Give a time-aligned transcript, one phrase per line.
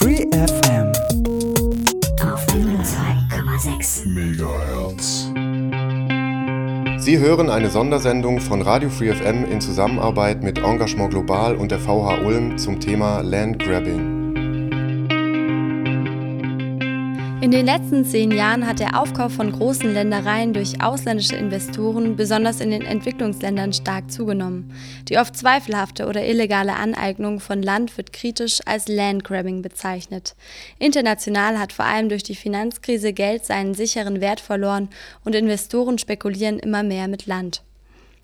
[0.00, 0.92] Free FM
[2.22, 5.32] auf 102,6 MHz.
[7.02, 11.80] Sie hören eine Sondersendung von Radio Free FM in Zusammenarbeit mit Engagement Global und der
[11.80, 13.58] VH Ulm zum Thema Land
[17.48, 22.60] In den letzten zehn Jahren hat der Aufkauf von großen Ländereien durch ausländische Investoren besonders
[22.60, 24.70] in den Entwicklungsländern stark zugenommen.
[25.08, 30.36] Die oft zweifelhafte oder illegale Aneignung von Land wird kritisch als Landgrabbing bezeichnet.
[30.78, 34.90] International hat vor allem durch die Finanzkrise Geld seinen sicheren Wert verloren
[35.24, 37.62] und Investoren spekulieren immer mehr mit Land.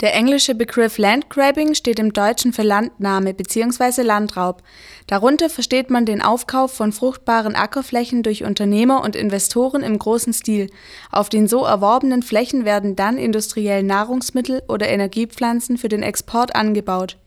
[0.01, 4.01] Der englische Begriff Landgrabbing steht im Deutschen für Landnahme bzw.
[4.01, 4.61] Landraub.
[5.07, 10.69] Darunter versteht man den Aufkauf von fruchtbaren Ackerflächen durch Unternehmer und Investoren im großen Stil.
[11.11, 17.17] Auf den so erworbenen Flächen werden dann industriell Nahrungsmittel oder Energiepflanzen für den Export angebaut.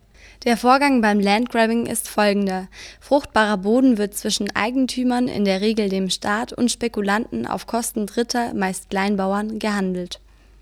[0.44, 2.68] Der Vorgang beim Landgrabbing ist folgender.
[3.00, 8.52] Fruchtbarer Boden wird zwischen Eigentümern, in der Regel dem Staat, und Spekulanten auf Kosten Dritter,
[8.54, 10.20] meist Kleinbauern, gehandelt.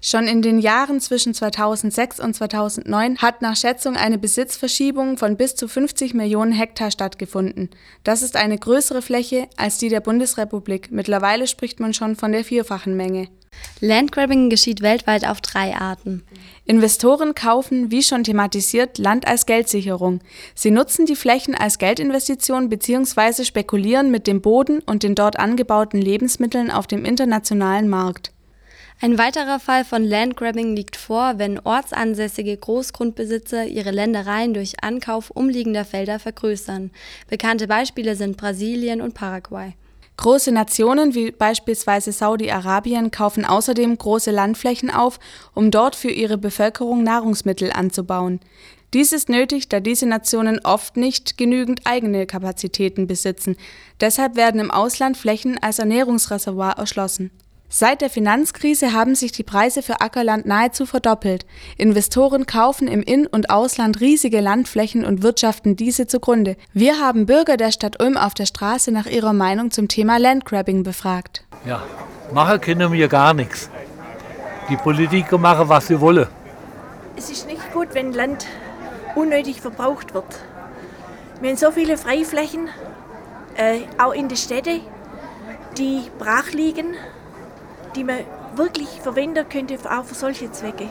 [0.08, 5.56] Schon in den Jahren zwischen 2006 und 2009 hat nach Schätzung eine Besitzverschiebung von bis
[5.56, 7.70] zu 50 Millionen Hektar stattgefunden.
[8.04, 10.92] Das ist eine größere Fläche als die der Bundesrepublik.
[10.92, 13.26] Mittlerweile spricht man schon von der vierfachen Menge.
[13.80, 16.22] Landgrabbing geschieht weltweit auf drei Arten.
[16.66, 20.20] Investoren kaufen, wie schon thematisiert, Land als Geldsicherung.
[20.54, 23.42] Sie nutzen die Flächen als Geldinvestition bzw.
[23.42, 28.30] spekulieren mit dem Boden und den dort angebauten Lebensmitteln auf dem internationalen Markt.
[28.98, 35.84] Ein weiterer Fall von Landgrabbing liegt vor, wenn ortsansässige Großgrundbesitzer ihre Ländereien durch Ankauf umliegender
[35.84, 36.90] Felder vergrößern.
[37.28, 39.74] Bekannte Beispiele sind Brasilien und Paraguay.
[40.16, 45.20] Große Nationen wie beispielsweise Saudi-Arabien kaufen außerdem große Landflächen auf,
[45.52, 48.40] um dort für ihre Bevölkerung Nahrungsmittel anzubauen.
[48.94, 53.56] Dies ist nötig, da diese Nationen oft nicht genügend eigene Kapazitäten besitzen.
[54.00, 57.30] Deshalb werden im Ausland Flächen als Ernährungsreservoir erschlossen.
[57.78, 61.44] Seit der Finanzkrise haben sich die Preise für Ackerland nahezu verdoppelt.
[61.76, 66.56] Investoren kaufen im In- und Ausland riesige Landflächen und wirtschaften diese zugrunde.
[66.72, 70.84] Wir haben Bürger der Stadt Ulm auf der Straße nach ihrer Meinung zum Thema Landgrabbing
[70.84, 71.44] befragt.
[71.66, 71.82] Ja,
[72.32, 73.68] machen können wir gar nichts.
[74.70, 76.28] Die Politiker machen, was sie wollen.
[77.14, 78.46] Es ist nicht gut, wenn Land
[79.14, 80.40] unnötig verbraucht wird.
[81.42, 82.70] Wir haben so viele Freiflächen,
[83.54, 84.80] äh, auch in den Städten,
[85.76, 86.94] die brach liegen
[87.96, 88.18] die man
[88.54, 90.88] wirklich verwenden könnte, auch für solche Zwecke.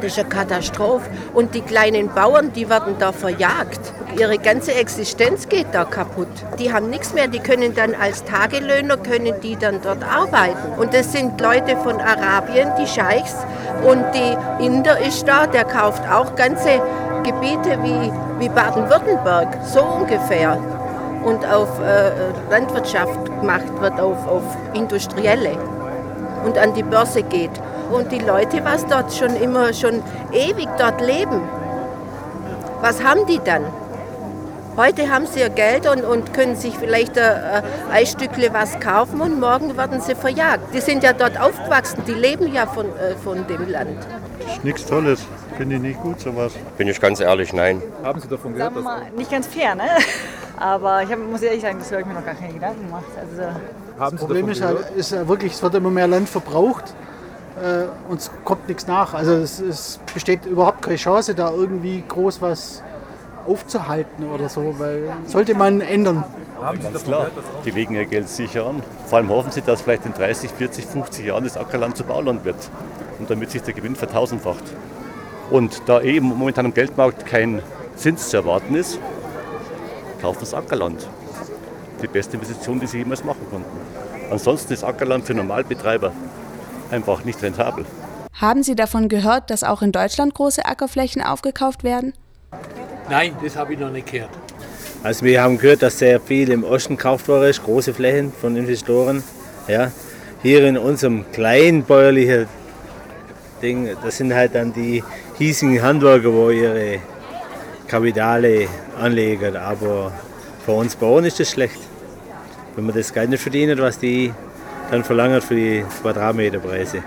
[0.00, 1.08] Das ist eine Katastrophe.
[1.34, 3.80] Und die kleinen Bauern, die werden da verjagt.
[4.18, 6.28] Ihre ganze Existenz geht da kaputt.
[6.58, 7.28] Die haben nichts mehr.
[7.28, 10.78] Die können dann als Tagelöhner, können die dann dort arbeiten.
[10.78, 13.34] Und das sind Leute von Arabien, die Scheichs.
[13.86, 16.80] Und die Inder ist da, der kauft auch ganze
[17.22, 19.58] Gebiete wie, wie Baden-Württemberg.
[19.64, 20.75] So ungefähr
[21.26, 22.12] und auf äh,
[22.50, 24.44] Landwirtschaft gemacht wird, auf, auf
[24.74, 25.58] industrielle
[26.44, 27.50] und an die Börse geht.
[27.90, 31.42] Und die Leute, was dort schon immer, schon ewig dort leben,
[32.80, 33.64] was haben die dann?
[34.76, 39.40] Heute haben sie ihr Geld und, und können sich vielleicht ein Eisstückle was kaufen und
[39.40, 40.74] morgen werden sie verjagt.
[40.74, 43.96] Die sind ja dort aufgewachsen, die leben ja von, äh, von dem Land.
[44.38, 45.26] Das ist nichts Tolles.
[45.56, 46.52] Finde ich nicht gut, sowas.
[46.76, 47.82] Bin ich ganz ehrlich, nein.
[48.02, 48.74] Haben Sie davon gehört?
[48.82, 49.84] Mal, nicht ganz fair, ne?
[50.56, 53.04] Aber ich hab, muss ehrlich sagen, das habe ich mir noch gar keine Gedanken gemacht.
[53.18, 53.42] Also,
[53.98, 56.94] Haben das Problem ist, halt, ist wirklich, es wird immer mehr Land verbraucht
[57.62, 59.14] äh, und es kommt nichts nach.
[59.14, 62.82] Also es, es, besteht überhaupt keine Chance, da irgendwie groß was
[63.46, 66.24] aufzuhalten oder so, weil sollte man ändern.
[66.60, 67.30] Haben Sie Ganz klar,
[67.64, 68.82] die legen ihr Geld sicher an.
[69.06, 72.44] Vor allem hoffen sie, dass vielleicht in 30, 40, 50 Jahren das Ackerland zu Bauland
[72.44, 72.56] wird
[73.18, 74.64] und damit sich der Gewinn vertausendfacht.
[75.50, 77.62] Und da eben momentan am Geldmarkt kein
[77.96, 78.98] Zins zu erwarten ist,
[80.20, 81.06] kaufen das Ackerland.
[82.02, 83.78] Die beste Investition, die sie jemals machen konnten.
[84.30, 86.12] Ansonsten ist Ackerland für Normalbetreiber
[86.90, 87.86] einfach nicht rentabel.
[88.34, 92.12] Haben Sie davon gehört, dass auch in Deutschland große Ackerflächen aufgekauft werden?
[93.08, 94.30] Nein, das habe ich noch nicht gehört.
[95.02, 98.56] Also wir haben gehört, dass sehr viel im Osten gekauft worden ist, große Flächen von
[98.56, 99.22] Investoren.
[99.68, 99.92] Ja.
[100.42, 102.46] Hier in unserem kleinen bäuerlichen
[103.62, 105.02] Ding, das sind halt dann die
[105.38, 106.98] hiesigen Handwerker, wo ihre
[107.88, 108.68] Kapitale
[109.00, 109.56] anlegen.
[109.56, 110.12] Aber
[110.64, 111.78] für uns Bauern ist das schlecht.
[112.74, 114.32] Wenn man das Geld nicht verdient, was die
[114.90, 117.02] dann verlangen für die Quadratmeterpreise.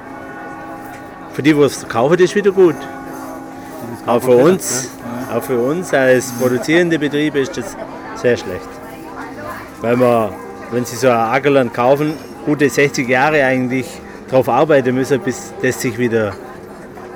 [1.34, 2.76] Für die, die es kaufen, ist wieder gut.
[4.06, 4.90] Aber für uns,
[5.34, 7.78] auch für uns als produzierende Betriebe ist das
[8.16, 8.68] sehr schlecht.
[9.82, 10.34] Weil man,
[10.72, 12.14] wenn sie so ein Ackerland kaufen,
[12.46, 13.88] gute 60 Jahre eigentlich
[14.30, 16.34] darauf arbeiten müssen, bis das sich wieder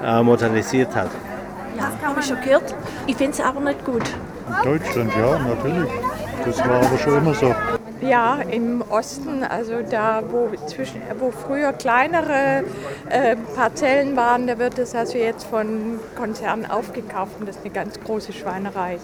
[0.04, 1.10] äh, modernisiert hat.
[1.78, 2.76] Ja, habe ich schon gehört.
[3.08, 4.04] Ich finde es aber nicht gut.
[4.48, 5.90] In Deutschland, ja, natürlich.
[6.46, 7.56] Das war aber schon immer so.
[8.02, 12.66] Ja, im Osten, also da, wo, zwischen, wo früher kleinere
[13.10, 17.74] äh, Parzellen waren, da wird es also jetzt von Konzernen aufgekauft und das ist eine
[17.74, 18.98] ganz große Schweinerei.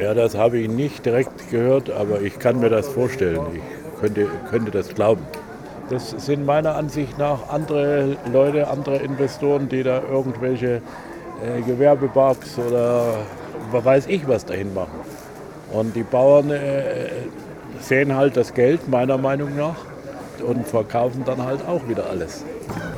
[0.00, 3.40] Ja, das habe ich nicht direkt gehört, aber ich kann mir das vorstellen.
[3.54, 5.22] Ich könnte, könnte das glauben.
[5.90, 10.80] Das sind meiner Ansicht nach andere Leute, andere Investoren, die da irgendwelche
[11.42, 13.18] äh, Gewerbeparks oder
[13.70, 15.00] weiß ich was dahin machen.
[15.72, 17.10] Und die Bauern äh,
[17.80, 19.76] sehen halt das Geld, meiner Meinung nach,
[20.46, 22.44] und verkaufen dann halt auch wieder alles.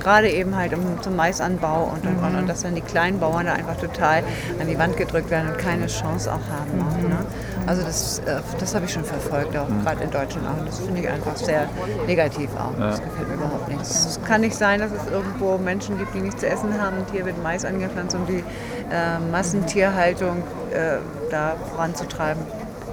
[0.00, 3.54] Gerade eben halt zum Maisanbau und, und, und, und dass dann die kleinen Bauern da
[3.54, 4.22] einfach total
[4.60, 6.80] an die Wand gedrückt werden und keine Chance auch haben.
[6.80, 7.18] Auch, ne?
[7.66, 9.82] Also das, äh, das habe ich schon verfolgt, auch mhm.
[9.82, 10.58] gerade in Deutschland auch.
[10.58, 11.68] Und das finde ich einfach sehr
[12.06, 12.78] negativ auch.
[12.78, 12.90] Ja.
[12.90, 13.80] Das gefällt mir überhaupt nicht.
[13.80, 17.10] Es kann nicht sein, dass es irgendwo Menschen gibt, die nichts zu essen haben und
[17.10, 18.44] hier wird Mais angepflanzt, um die
[18.90, 20.38] äh, Massentierhaltung
[20.72, 20.98] äh,
[21.30, 22.42] da voranzutreiben.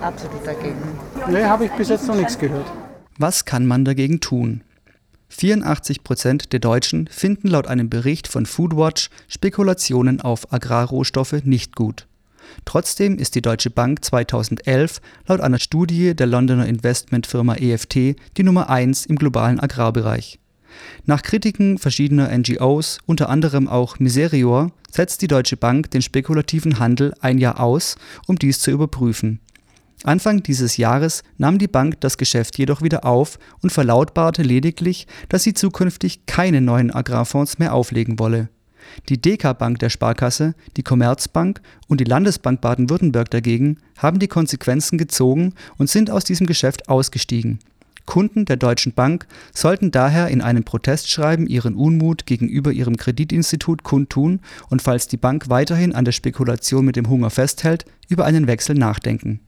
[0.02, 0.82] Absolut dagegen.
[1.30, 2.66] Nee, habe ich bis jetzt noch nichts gehört.
[3.18, 4.64] Was kann man dagegen tun?
[5.30, 12.08] 84 Prozent der Deutschen finden laut einem Bericht von Foodwatch Spekulationen auf Agrarrohstoffe nicht gut.
[12.66, 18.70] Trotzdem ist die Deutsche Bank 2011 laut einer Studie der Londoner Investmentfirma EFT die Nummer
[18.70, 20.40] 1 im globalen Agrarbereich.
[21.06, 27.14] Nach Kritiken verschiedener NGOs, unter anderem auch Miserior, setzt die Deutsche Bank den spekulativen Handel
[27.20, 27.96] ein Jahr aus,
[28.28, 29.40] um dies zu überprüfen.
[30.04, 35.44] Anfang dieses Jahres nahm die Bank das Geschäft jedoch wieder auf und verlautbarte lediglich, dass
[35.44, 38.50] sie zukünftig keine neuen Agrarfonds mehr auflegen wolle.
[39.10, 44.98] Die DK Bank der Sparkasse, die Commerzbank und die Landesbank Baden-Württemberg dagegen haben die Konsequenzen
[44.98, 47.60] gezogen und sind aus diesem Geschäft ausgestiegen.
[48.06, 54.42] Kunden der Deutschen Bank sollten daher in einem Protestschreiben ihren Unmut gegenüber ihrem Kreditinstitut kundtun
[54.70, 58.76] und falls die Bank weiterhin an der Spekulation mit dem Hunger festhält, über einen Wechsel
[58.76, 59.40] nachdenken.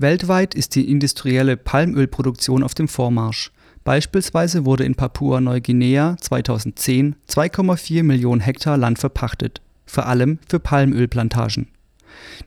[0.00, 3.52] Weltweit ist die industrielle Palmölproduktion auf dem Vormarsch.
[3.84, 11.68] Beispielsweise wurde in Papua-Neuguinea 2010 2,4 Millionen Hektar Land verpachtet, vor allem für Palmölplantagen.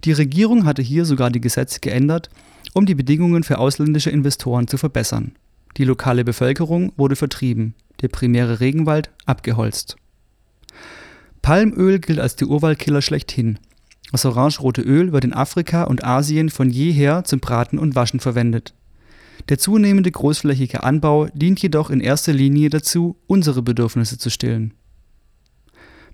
[0.04, 2.30] Die Regierung hatte hier sogar die Gesetze geändert,
[2.74, 5.34] um die Bedingungen für ausländische Investoren zu verbessern.
[5.78, 9.96] Die lokale Bevölkerung wurde vertrieben, der primäre Regenwald abgeholzt.
[11.44, 13.60] Palmöl gilt als der Urwaldkiller schlechthin
[14.14, 18.76] das orangerote Öl wird in Afrika und Asien von jeher zum Braten und Waschen verwendet.
[19.50, 24.76] Der zunehmende großflächige Anbau dient jedoch in erster Linie dazu, unsere Bedürfnisse zu stillen.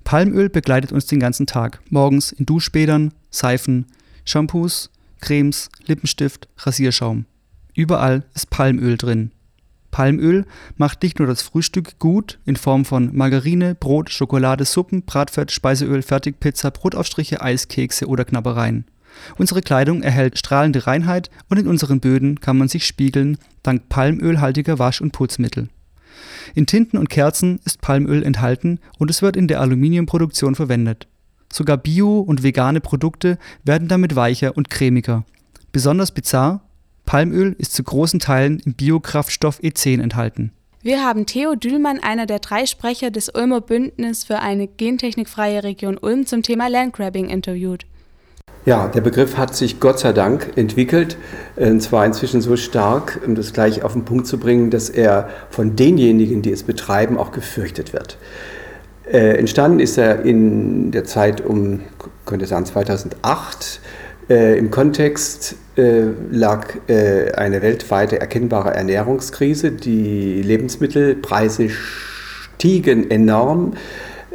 [0.05, 3.85] Palmöl begleitet uns den ganzen Tag, morgens in Duschbädern, Seifen,
[4.23, 7.25] Shampoos, Cremes, Lippenstift, Rasierschaum.
[7.75, 9.31] Überall ist Palmöl drin.
[9.91, 10.45] Palmöl
[10.77, 16.01] macht nicht nur das Frühstück gut in Form von Margarine, Brot, Schokolade, Suppen, Bratfett, Speiseöl,
[16.01, 18.85] Fertigpizza, Brotaufstriche, Eiskekse oder Knabbereien.
[19.37, 24.79] Unsere Kleidung erhält strahlende Reinheit und in unseren Böden kann man sich spiegeln, dank palmölhaltiger
[24.79, 25.69] Wasch- und Putzmittel.
[26.55, 31.07] In Tinten und Kerzen ist Palmöl enthalten und es wird in der Aluminiumproduktion verwendet.
[31.51, 35.25] Sogar bio- und vegane Produkte werden damit weicher und cremiger.
[35.71, 36.61] Besonders bizarr,
[37.09, 40.51] Palmöl ist zu großen Teilen im Biokraftstoff E10 enthalten.
[40.83, 45.97] Wir haben Theo Dühlmann, einer der drei Sprecher des Ulmer Bündnis für eine gentechnikfreie Region
[45.97, 47.87] Ulm, zum Thema Landgrabbing interviewt.
[48.67, 51.17] Ja, der Begriff hat sich Gott sei Dank entwickelt,
[51.55, 55.29] und zwar inzwischen so stark, um das gleich auf den Punkt zu bringen, dass er
[55.49, 58.19] von denjenigen, die es betreiben, auch gefürchtet wird.
[59.11, 61.79] Äh, entstanden ist er in der Zeit um,
[62.27, 63.81] könnte sagen, 2008
[64.29, 69.71] äh, Im Kontext äh, lag äh, eine weltweite erkennbare Ernährungskrise.
[69.71, 73.73] Die Lebensmittelpreise stiegen enorm.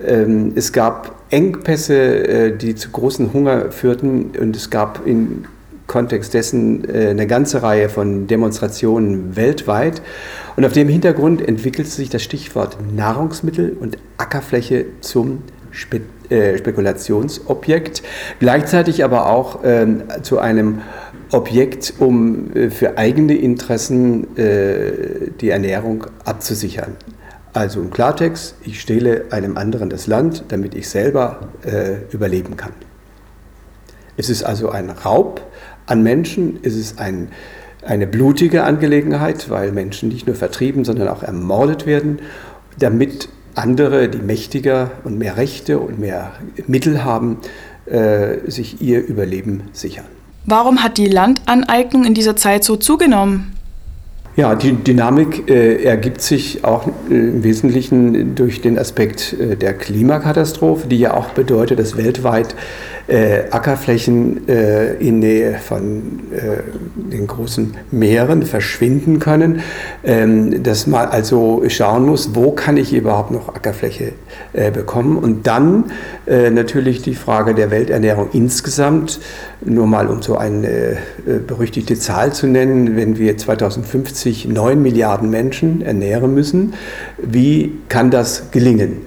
[0.05, 5.45] Ähm, es gab Engpässe, äh, die zu großen Hunger führten und es gab im
[5.87, 10.03] Kontext dessen äh, eine ganze Reihe von Demonstrationen weltweit.
[10.57, 15.43] Und auf dem Hintergrund entwickelte sich das Stichwort Nahrungsmittel und Ackerfläche zum
[15.75, 16.00] Spe
[16.31, 18.02] äh, Spekulationsobjekt,
[18.40, 20.81] gleichzeitig aber auch ähm, zu einem
[21.31, 26.97] Objekt, um äh, für eigene Interessen äh, die Ernährung abzusichern.
[27.52, 32.73] Also im Klartext, ich stehle einem anderen das Land, damit ich selber äh, überleben kann.
[34.16, 35.40] Es ist also ein Raub
[35.87, 37.28] an Menschen, es ist ein,
[37.85, 42.21] eine blutige Angelegenheit, weil Menschen nicht nur vertrieben, sondern auch ermordet werden,
[42.78, 46.32] damit andere, die mächtiger und mehr Rechte und mehr
[46.66, 47.38] Mittel haben,
[47.87, 50.06] äh, sich ihr Überleben sichern.
[50.46, 53.54] Warum hat die Landaneignung in dieser Zeit so zugenommen?
[54.37, 59.75] Ja, die Dynamik äh, ergibt sich auch äh, im Wesentlichen durch den Aspekt äh, der
[59.75, 62.56] Klimakatastrophe, die ja auch bedeutet, dass weltweit
[63.06, 69.61] äh, Ackerflächen äh, in Nähe von äh, den großen Meeren verschwinden können,
[70.04, 74.12] ähm, dass man also schauen muss, wo kann ich überhaupt noch Ackerfläche
[74.52, 75.18] äh, bekommen?
[75.18, 75.92] Und dann
[76.26, 79.20] äh, natürlich die Frage der Welternährung insgesamt,
[79.64, 80.96] nur mal um so eine äh,
[81.46, 86.75] berüchtigte Zahl zu nennen, wenn wir 2050 neun Milliarden Menschen ernähren müssen,
[87.18, 89.02] wie kann das gelingen?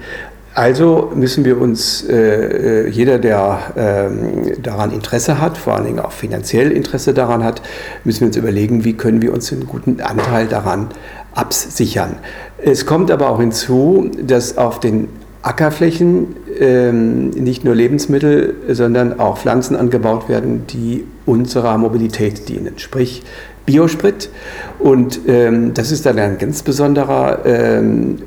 [0.58, 6.00] Also müssen wir uns, äh, äh, jeder, der äh, daran Interesse hat, vor allen Dingen
[6.00, 7.62] auch finanziell Interesse daran hat,
[8.04, 10.88] müssen wir uns überlegen, wie können wir uns einen guten Anteil daran
[11.36, 12.16] absichern.
[12.58, 15.10] Es kommt aber auch hinzu, dass auf den
[15.44, 23.22] Ackerflächen ähm, nicht nur Lebensmittel, sondern auch Pflanzen angebaut werden, die unserer Mobilität dienen, sprich
[23.68, 24.32] Biosprit.
[24.80, 28.18] Und ähm, das ist dann ein ganz besonderer ähm,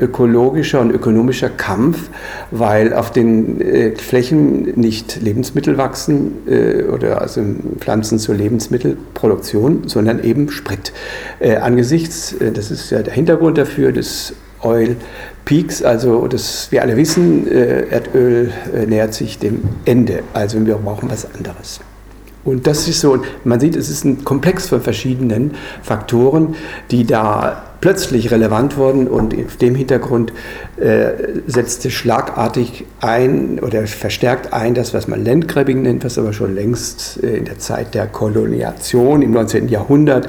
[0.00, 2.10] ökologischer und ökonomischer Kampf,
[2.50, 7.42] weil auf den äh, Flächen nicht Lebensmittel wachsen äh, oder also
[7.78, 10.92] Pflanzen zur Lebensmittelproduktion, sondern eben Sprit.
[11.38, 14.96] Äh, angesichts, äh, das ist ja der Hintergrund dafür, des Oil
[15.44, 20.76] Peaks, also das, wir alle wissen, äh, Erdöl äh, nähert sich dem Ende, also wir
[20.76, 21.80] brauchen was anderes.
[22.44, 26.54] Und das ist so, man sieht, es ist ein Komplex von verschiedenen Faktoren,
[26.90, 30.32] die da plötzlich relevant wurden und auf dem Hintergrund
[30.76, 31.12] äh,
[31.46, 37.22] setzte schlagartig ein oder verstärkt ein, das, was man Landgrabbing nennt, was aber schon längst
[37.22, 39.68] äh, in der Zeit der Koloniation im 19.
[39.68, 40.28] Jahrhundert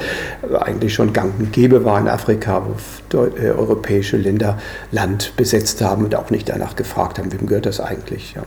[0.49, 4.57] äh, eigentlich schon gang und gäbe war in Afrika, wo äh, europäische Länder
[4.91, 8.33] Land besetzt haben und auch nicht danach gefragt haben, wem gehört das eigentlich.
[8.33, 8.43] Ja.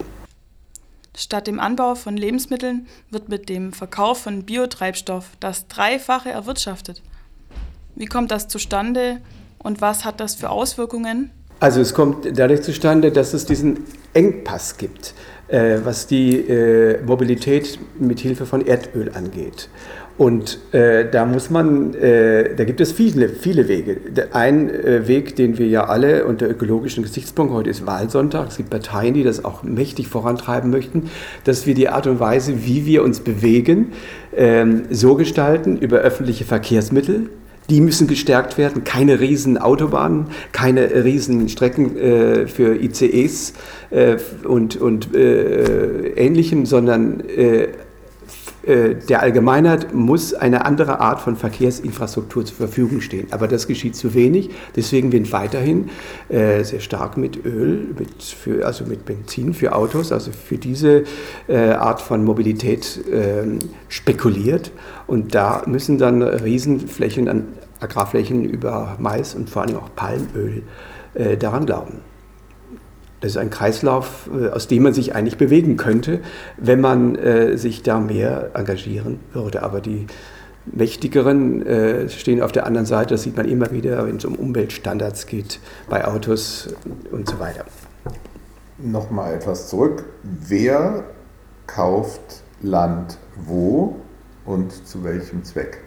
[1.17, 7.03] Statt dem Anbau von Lebensmitteln wird mit dem Verkauf von Biotreibstoff das Dreifache erwirtschaftet.
[7.97, 9.19] Wie kommt das zustande
[9.59, 11.31] und was hat das für Auswirkungen?
[11.61, 15.15] Also es kommt dadurch zustande, dass es diesen Engpass gibt,
[15.49, 19.69] äh, was die äh, Mobilität mit Hilfe von Erdöl angeht.
[20.19, 23.97] Und äh, da muss man, äh, da gibt es viele, viele Wege.
[24.33, 28.71] Ein äh, Weg, den wir ja alle unter ökologischen Gesichtspunkten, heute ist Wahlsonntag, es gibt
[28.71, 31.11] Parteien, die das auch mächtig vorantreiben möchten,
[31.45, 33.93] dass wir die Art und Weise, wie wir uns bewegen,
[34.37, 37.31] ähm, so gestalten über öffentliche Verkehrsmittel,
[37.71, 38.85] die müssen gestärkt werden.
[38.85, 43.55] Keine riesen Autobahnen, keine riesen Strecken äh, für ICEs
[43.91, 47.69] äh, und, und äh, Ähnlichem, sondern äh,
[48.67, 53.27] der Allgemeinheit muss eine andere Art von Verkehrsinfrastruktur zur Verfügung stehen.
[53.31, 54.51] Aber das geschieht zu wenig.
[54.75, 55.91] Deswegen wird weiterhin
[56.29, 61.05] äh, sehr stark mit Öl, mit für, also mit Benzin für Autos, also für diese
[61.49, 64.73] äh, Art von Mobilität äh, spekuliert.
[65.07, 67.45] Und da müssen dann Riesenflächen an
[67.81, 70.63] Agrarflächen über Mais und vor allem auch Palmöl
[71.15, 72.14] äh, daran glauben.
[73.25, 76.21] Das ist ein Kreislauf, äh, aus dem man sich eigentlich bewegen könnte,
[76.59, 79.63] wenn man äh, sich da mehr engagieren würde.
[79.63, 80.07] Aber die
[80.67, 84.35] Mächtigeren äh, stehen auf der anderen Seite, das sieht man immer wieder, wenn es um
[84.35, 86.75] Umweltstandards geht, bei Autos
[87.13, 87.65] und so weiter.
[88.77, 90.05] Nochmal etwas zurück.
[90.23, 91.05] Wer
[91.67, 93.97] kauft Land wo
[94.45, 95.84] und zu welchem Zweck?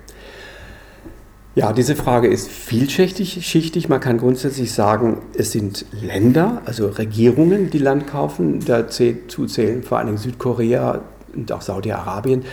[1.57, 3.43] Ja, diese Frage ist vielschichtig.
[3.43, 3.89] Schichtig.
[3.89, 8.63] Man kann grundsätzlich sagen, es sind Länder, also Regierungen, die Land kaufen.
[8.63, 11.01] Dazu zählen vor allem Südkorea
[11.33, 12.45] und auch Saudi-Arabien.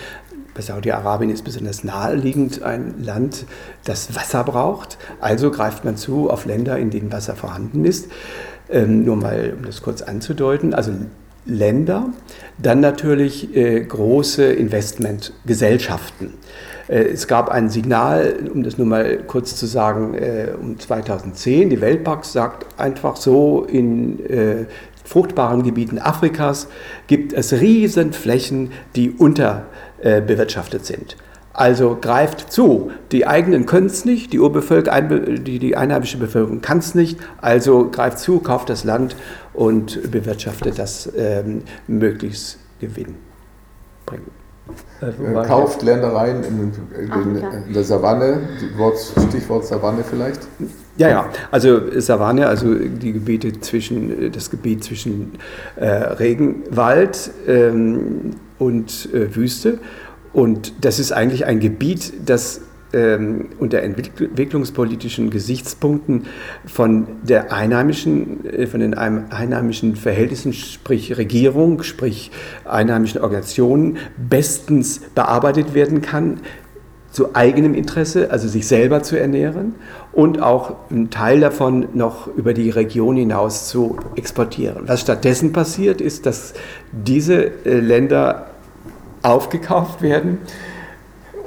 [0.54, 3.44] Bei Saudi-Arabien ist besonders naheliegend ein Land,
[3.84, 4.96] das Wasser braucht.
[5.20, 8.08] Also greift man zu auf Länder, in denen Wasser vorhanden ist.
[8.70, 10.72] Ähm, nur mal, um das kurz anzudeuten.
[10.72, 10.92] Also
[11.44, 12.08] Länder,
[12.56, 16.32] dann natürlich äh, große Investmentgesellschaften.
[16.88, 21.70] Äh, es gab ein Signal, um das nur mal kurz zu sagen, äh, um 2010.
[21.70, 24.66] Die Weltbank sagt einfach so, in äh,
[25.04, 26.68] fruchtbaren Gebieten Afrikas
[27.06, 31.16] gibt es riesen Flächen, die unterbewirtschaftet sind.
[31.52, 32.90] Also greift zu.
[33.12, 37.20] Die eigenen können es nicht, die, die, die einheimische Bevölkerung kann es nicht.
[37.40, 39.14] Also greift zu, kauft das Land
[39.52, 44.32] und bewirtschaftet das ähm, möglichst gewinnbringend.
[45.00, 48.40] Äh, kauft Ländereien in, in, in, der Savanne,
[48.76, 48.96] Wort,
[49.28, 50.40] Stichwort Savanne vielleicht?
[50.96, 55.32] Ja, ja, also Savanne, also die Gebiete zwischen, das Gebiet zwischen
[55.76, 59.78] äh, Regenwald ähm, und äh, Wüste.
[60.32, 62.62] Und das ist eigentlich ein Gebiet, das
[62.94, 66.26] ähm, unter entwicklungspolitischen Gesichtspunkten
[66.64, 72.30] von der einheimischen, äh, von den einheimischen Verhältnissen, sprich Regierung, sprich
[72.64, 76.40] einheimischen Organisationen, bestens bearbeitet werden kann
[77.10, 79.76] zu eigenem Interesse, also sich selber zu ernähren
[80.12, 84.82] und auch einen Teil davon noch über die Region hinaus zu exportieren.
[84.86, 86.54] Was stattdessen passiert, ist, dass
[86.90, 88.46] diese äh, Länder
[89.22, 90.38] aufgekauft werden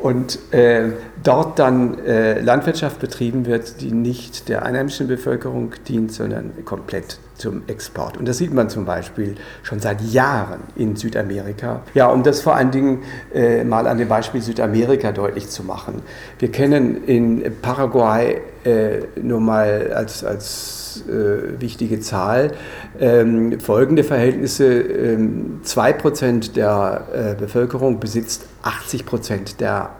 [0.01, 0.91] und äh,
[1.27, 7.63] dort dann äh, Landwirtschaft betrieben wird, die nicht der einheimischen Bevölkerung dient, sondern komplett zum
[7.67, 8.17] Export.
[8.17, 11.81] Und das sieht man zum Beispiel schon seit Jahren in Südamerika.
[11.93, 13.03] Ja, um das vor allen Dingen
[13.33, 16.01] äh, mal an dem Beispiel Südamerika deutlich zu machen.
[16.39, 22.53] Wir kennen in Paraguay äh, nur mal als, als äh, wichtige Zahl
[22.99, 24.65] ähm, folgende Verhältnisse.
[24.65, 29.91] Ähm, 2% der äh, Bevölkerung besitzt 80% der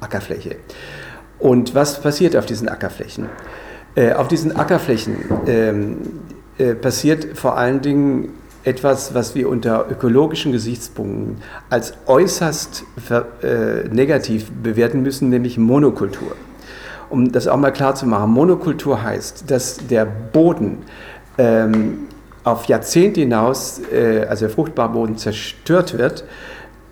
[0.00, 0.56] Ackerfläche.
[1.38, 3.26] Und was passiert auf diesen Ackerflächen?
[3.94, 5.96] Äh, auf diesen Ackerflächen ähm,
[6.58, 8.30] äh, passiert vor allen Dingen
[8.64, 11.38] etwas, was wir unter ökologischen Gesichtspunkten
[11.70, 12.84] als äußerst
[13.42, 16.36] äh, negativ bewerten müssen, nämlich Monokultur.
[17.08, 20.78] Um das auch mal klar zu machen, Monokultur heißt, dass der Boden
[21.38, 22.08] ähm,
[22.44, 26.24] auf Jahrzehnte hinaus, äh, also der fruchtbare Boden zerstört wird,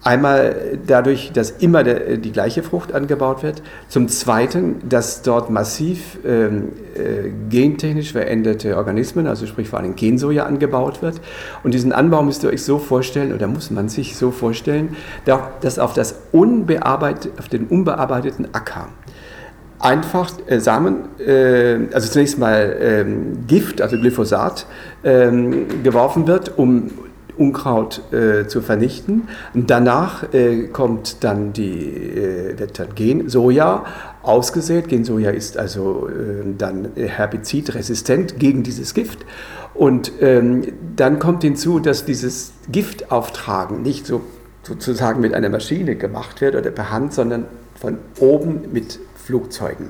[0.06, 3.60] Einmal dadurch, dass immer der, die gleiche Frucht angebaut wird.
[3.88, 10.46] Zum Zweiten, dass dort massiv ähm, äh, gentechnisch veränderte Organismen, also sprich vor allem Gensoja,
[10.46, 11.20] angebaut wird.
[11.64, 14.94] Und diesen Anbau müsst ihr euch so vorstellen, oder muss man sich so vorstellen,
[15.24, 18.86] dass auf, das unbearbeit, auf den unbearbeiteten Acker
[19.80, 24.66] einfach äh, Samen, äh, also zunächst mal ähm, Gift, also Glyphosat,
[25.02, 26.90] ähm, geworfen wird, um
[27.38, 29.28] Unkraut äh, zu vernichten.
[29.54, 33.84] Danach äh, kommt dann die, äh, wird dann Gen Soja
[34.22, 34.88] ausgesät.
[34.88, 39.24] Gensoja ist also äh, dann herbizidresistent gegen dieses Gift.
[39.74, 40.62] Und ähm,
[40.96, 44.22] dann kommt hinzu, dass dieses Giftauftragen nicht so
[44.62, 47.44] sozusagen mit einer Maschine gemacht wird oder per Hand, sondern
[47.78, 49.88] von oben mit Flugzeugen.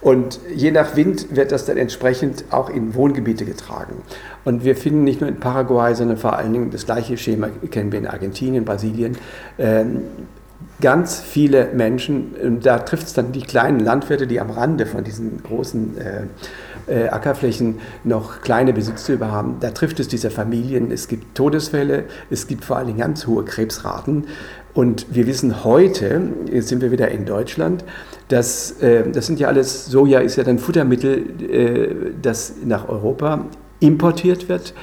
[0.00, 3.96] Und je nach Wind wird das dann entsprechend auch in Wohngebiete getragen.
[4.44, 7.90] Und wir finden nicht nur in Paraguay, sondern vor allen Dingen das gleiche Schema kennen
[7.90, 9.18] wir in Argentinien, Brasilien.
[9.58, 10.02] Ähm,
[10.80, 15.42] ganz viele Menschen, da trifft es dann die kleinen Landwirte, die am Rande von diesen
[15.42, 16.22] großen äh,
[16.88, 19.56] äh, Ackerflächen noch kleine Besitze über haben.
[19.60, 20.90] Da trifft es diese Familien.
[20.90, 24.28] Es gibt Todesfälle, es gibt vor allen Dingen ganz hohe Krebsraten.
[24.74, 27.84] Und wir wissen heute, jetzt sind wir wieder in Deutschland,
[28.28, 31.88] dass äh, das sind ja alles, Soja ist ja dann Futtermittel, äh,
[32.20, 33.46] das nach Europa
[33.80, 34.74] importiert wird,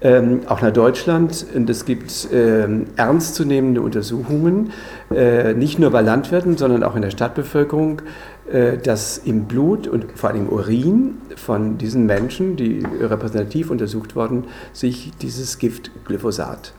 [0.00, 1.46] ähm, auch nach Deutschland.
[1.54, 4.72] Und es gibt ähm, ernstzunehmende Untersuchungen,
[5.14, 8.02] äh, nicht nur bei Landwirten, sondern auch in der Stadtbevölkerung,
[8.50, 14.16] äh, dass im Blut und vor allem im Urin von diesen Menschen, die repräsentativ untersucht
[14.16, 16.72] wurden, sich dieses Gift Glyphosat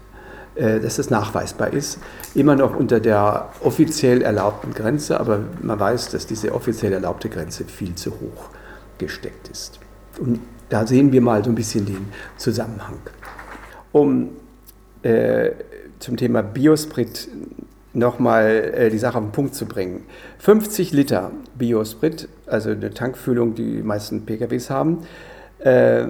[0.55, 1.99] dass das nachweisbar ist.
[2.35, 7.63] Immer noch unter der offiziell erlaubten Grenze, aber man weiß, dass diese offiziell erlaubte Grenze
[7.63, 8.49] viel zu hoch
[8.97, 9.79] gesteckt ist.
[10.19, 12.07] Und da sehen wir mal so ein bisschen den
[12.37, 12.97] Zusammenhang.
[13.91, 14.29] Um
[15.01, 15.51] äh,
[15.99, 17.27] zum Thema Biosprit
[17.93, 20.03] nochmal äh, die Sache auf den Punkt zu bringen.
[20.39, 24.99] 50 Liter Biosprit, also eine Tankfüllung, die die meisten PKWs haben,
[25.59, 26.05] äh,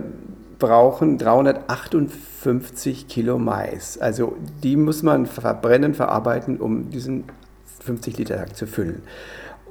[0.60, 3.98] brauchen 358 Kilo Mais.
[3.98, 7.24] Also die muss man verbrennen, verarbeiten, um diesen
[7.80, 9.02] 50 Liter Tank zu füllen.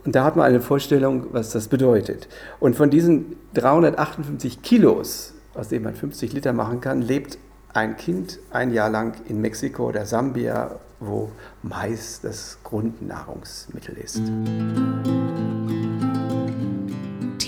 [0.04, 2.28] Und da hat man eine Vorstellung, was das bedeutet.
[2.60, 7.38] Und von diesen 358 Kilos, aus denen man 50 Liter machen kann, lebt
[7.74, 11.30] ein Kind ein Jahr lang in Mexiko oder Sambia, wo
[11.62, 14.22] Mais das Grundnahrungsmittel ist.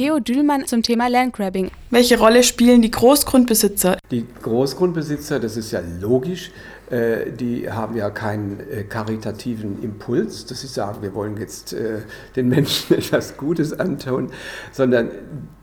[0.00, 1.70] Theo Dühlmann zum Thema Landgrabbing.
[1.90, 3.98] Welche Rolle spielen die Großgrundbesitzer?
[4.10, 6.52] Die Großgrundbesitzer, das ist ja logisch,
[6.88, 11.98] äh, die haben ja keinen äh, karitativen Impuls, dass sie sagen, wir wollen jetzt äh,
[12.34, 14.30] den Menschen etwas Gutes antun,
[14.72, 15.10] sondern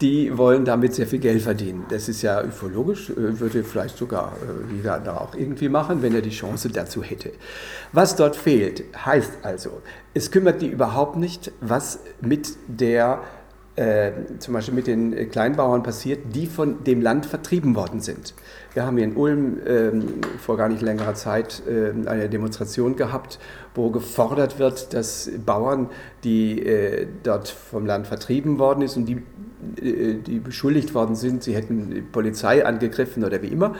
[0.01, 1.87] die wollen damit sehr viel Geld verdienen.
[1.89, 4.33] Das ist ja ufologisch, würde vielleicht sogar
[4.71, 7.31] jeder da auch irgendwie machen, wenn er die Chance dazu hätte.
[7.91, 9.81] Was dort fehlt, heißt also,
[10.13, 13.21] es kümmert die überhaupt nicht, was mit der
[13.77, 18.33] äh, zum Beispiel mit den Kleinbauern passiert, die von dem Land vertrieben worden sind.
[18.73, 23.37] Wir haben hier in Ulm ähm, vor gar nicht längerer Zeit äh, eine Demonstration gehabt,
[23.75, 25.89] wo gefordert wird, dass Bauern,
[26.23, 29.23] die äh, dort vom Land vertrieben worden sind und
[29.77, 33.75] die, äh, die beschuldigt worden sind, sie hätten die Polizei angegriffen oder wie immer,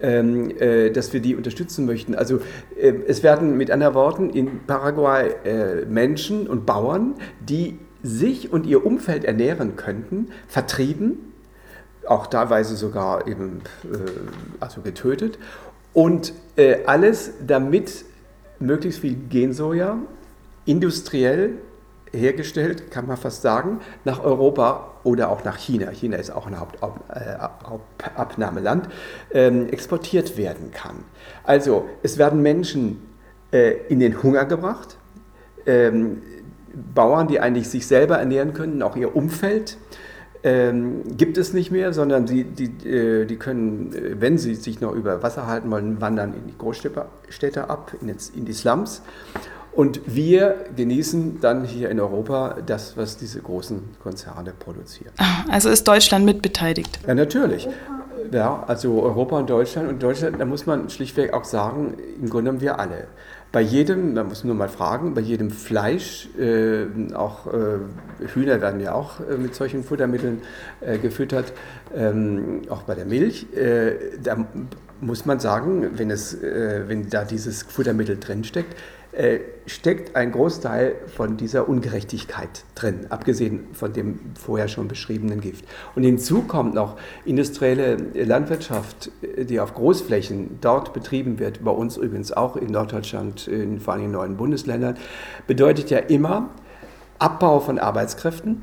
[0.00, 2.14] ähm, äh, dass wir die unterstützen möchten.
[2.14, 2.40] Also
[2.80, 5.34] äh, es werden mit anderen Worten in Paraguay
[5.86, 11.32] Menschen und Bauern, die sich und ihr Umfeld ernähren könnten, vertrieben,
[12.06, 13.98] auch teilweise sogar eben äh,
[14.60, 15.38] also getötet.
[15.92, 18.04] Und äh, alles, damit
[18.58, 19.98] möglichst viel Gensoja
[20.64, 21.58] industriell
[22.12, 25.90] hergestellt, kann man fast sagen, nach Europa oder auch nach China.
[25.90, 28.88] China ist auch ein Hauptabnahmeland,
[29.32, 30.96] ähm, exportiert werden kann.
[31.44, 33.00] Also es werden Menschen
[33.50, 34.98] äh, in den Hunger gebracht,
[35.66, 36.22] ähm,
[36.94, 39.76] Bauern, die eigentlich sich selber ernähren können, auch ihr Umfeld.
[40.44, 44.80] Ähm, gibt es nicht mehr, sondern die, die, äh, die können, äh, wenn sie sich
[44.80, 49.02] noch über Wasser halten wollen, wandern in die Großstädte ab, in, in die Slums.
[49.74, 55.12] Und wir genießen dann hier in Europa das, was diese großen Konzerne produzieren.
[55.16, 57.00] Ah, also ist Deutschland mitbeteiligt?
[57.06, 57.68] Ja, natürlich.
[58.30, 59.88] Ja, also Europa und Deutschland.
[59.88, 63.06] Und Deutschland, da muss man schlichtweg auch sagen, im Grunde genommen wir alle.
[63.52, 68.80] Bei jedem, man muss nur mal fragen, bei jedem Fleisch, äh, auch äh, Hühner werden
[68.80, 70.40] ja auch äh, mit solchen Futtermitteln
[70.80, 71.52] äh, gefüttert,
[71.94, 74.46] ähm, auch bei der Milch, äh, da
[75.02, 78.74] muss man sagen, wenn, es, äh, wenn da dieses Futtermittel drinsteckt,
[79.12, 85.66] äh, steckt ein Großteil von dieser Ungerechtigkeit drin, abgesehen von dem vorher schon beschriebenen Gift.
[85.94, 86.96] Und hinzu kommt noch
[87.26, 93.48] industrielle Landwirtschaft, äh, die auf Großflächen dort betrieben wird, bei uns übrigens auch in Norddeutschland,
[93.48, 94.96] in vor allem in neuen Bundesländern,
[95.46, 96.48] bedeutet ja immer
[97.18, 98.62] Abbau von Arbeitskräften,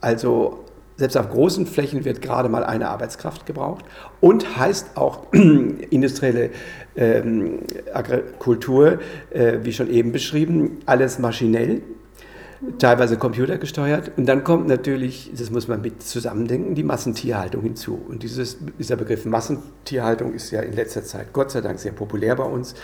[0.00, 0.63] also
[0.96, 3.84] selbst auf großen Flächen wird gerade mal eine Arbeitskraft gebraucht
[4.20, 6.50] und heißt auch industrielle
[6.96, 7.60] ähm,
[7.92, 11.82] Agrikultur, äh, wie schon eben beschrieben, alles maschinell,
[12.78, 14.12] teilweise computergesteuert.
[14.16, 18.00] Und dann kommt natürlich, das muss man mit zusammendenken, die Massentierhaltung hinzu.
[18.08, 22.36] Und dieses, dieser Begriff Massentierhaltung ist ja in letzter Zeit Gott sei Dank sehr populär
[22.36, 22.74] bei uns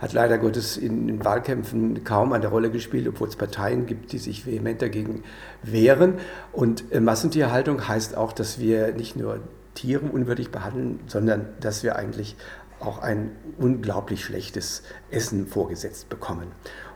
[0.00, 4.18] hat leider Gottes in den Wahlkämpfen kaum eine Rolle gespielt, obwohl es Parteien gibt, die
[4.18, 5.22] sich vehement dagegen
[5.62, 6.14] wehren.
[6.52, 9.40] Und äh, Massentierhaltung heißt auch, dass wir nicht nur
[9.74, 12.36] Tiere unwürdig behandeln, sondern dass wir eigentlich
[12.80, 16.48] auch ein unglaublich schlechtes Essen vorgesetzt bekommen.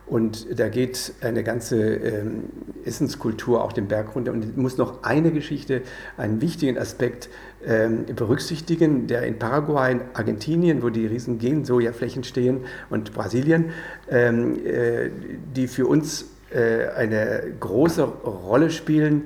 [0.06, 2.44] Und da geht eine ganze ähm,
[2.84, 4.32] Essenskultur auch den Berg runter.
[4.32, 5.82] Und ich muss noch eine Geschichte,
[6.18, 7.30] einen wichtigen Aspekt
[7.66, 13.70] ähm, berücksichtigen, der in Paraguay, in Argentinien, wo die riesen Gen-Sojaflächen stehen, und Brasilien,
[14.10, 15.10] ähm, äh,
[15.54, 19.24] die für uns äh, eine große Rolle spielen,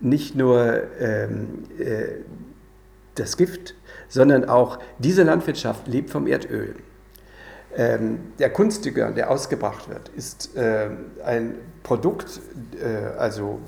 [0.00, 2.22] nicht nur ähm, äh,
[3.14, 3.74] das Gift,
[4.08, 6.76] sondern auch diese Landwirtschaft lebt vom Erdöl.
[7.76, 10.88] Ähm, der Kunstdünger, der ausgebracht wird, ist äh,
[11.24, 12.40] ein Produkt,
[12.82, 13.60] äh, also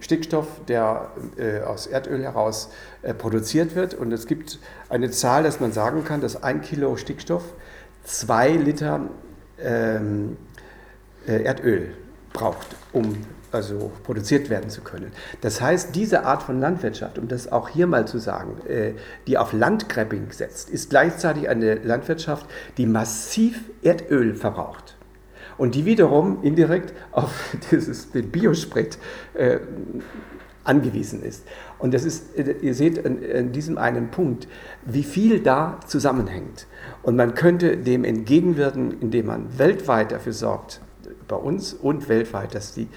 [0.00, 2.70] Stickstoff, der äh, aus Erdöl heraus
[3.02, 3.94] äh, produziert wird.
[3.94, 4.58] Und es gibt
[4.88, 7.44] eine Zahl, dass man sagen kann, dass ein Kilo Stickstoff
[8.04, 9.00] zwei Liter
[9.60, 10.36] ähm,
[11.26, 11.94] äh, Erdöl
[12.32, 15.10] braucht, um also produziert werden zu können.
[15.40, 18.92] Das heißt, diese Art von Landwirtschaft, um das auch hier mal zu sagen, äh,
[19.26, 24.97] die auf Landgrabbing setzt, ist gleichzeitig eine Landwirtschaft, die massiv Erdöl verbraucht
[25.58, 28.98] und die wiederum indirekt auf dieses, den Biosprit
[29.34, 29.58] äh,
[30.64, 31.46] angewiesen ist.
[31.78, 34.48] Und das ist, ihr seht in, diesem einen Punkt,
[34.84, 36.66] wie viel da zusammenhängt.
[37.02, 40.80] Und man könnte dem entgegenwirken, indem man weltweit dafür sorgt,
[41.26, 42.88] bei uns und weltweit, dass die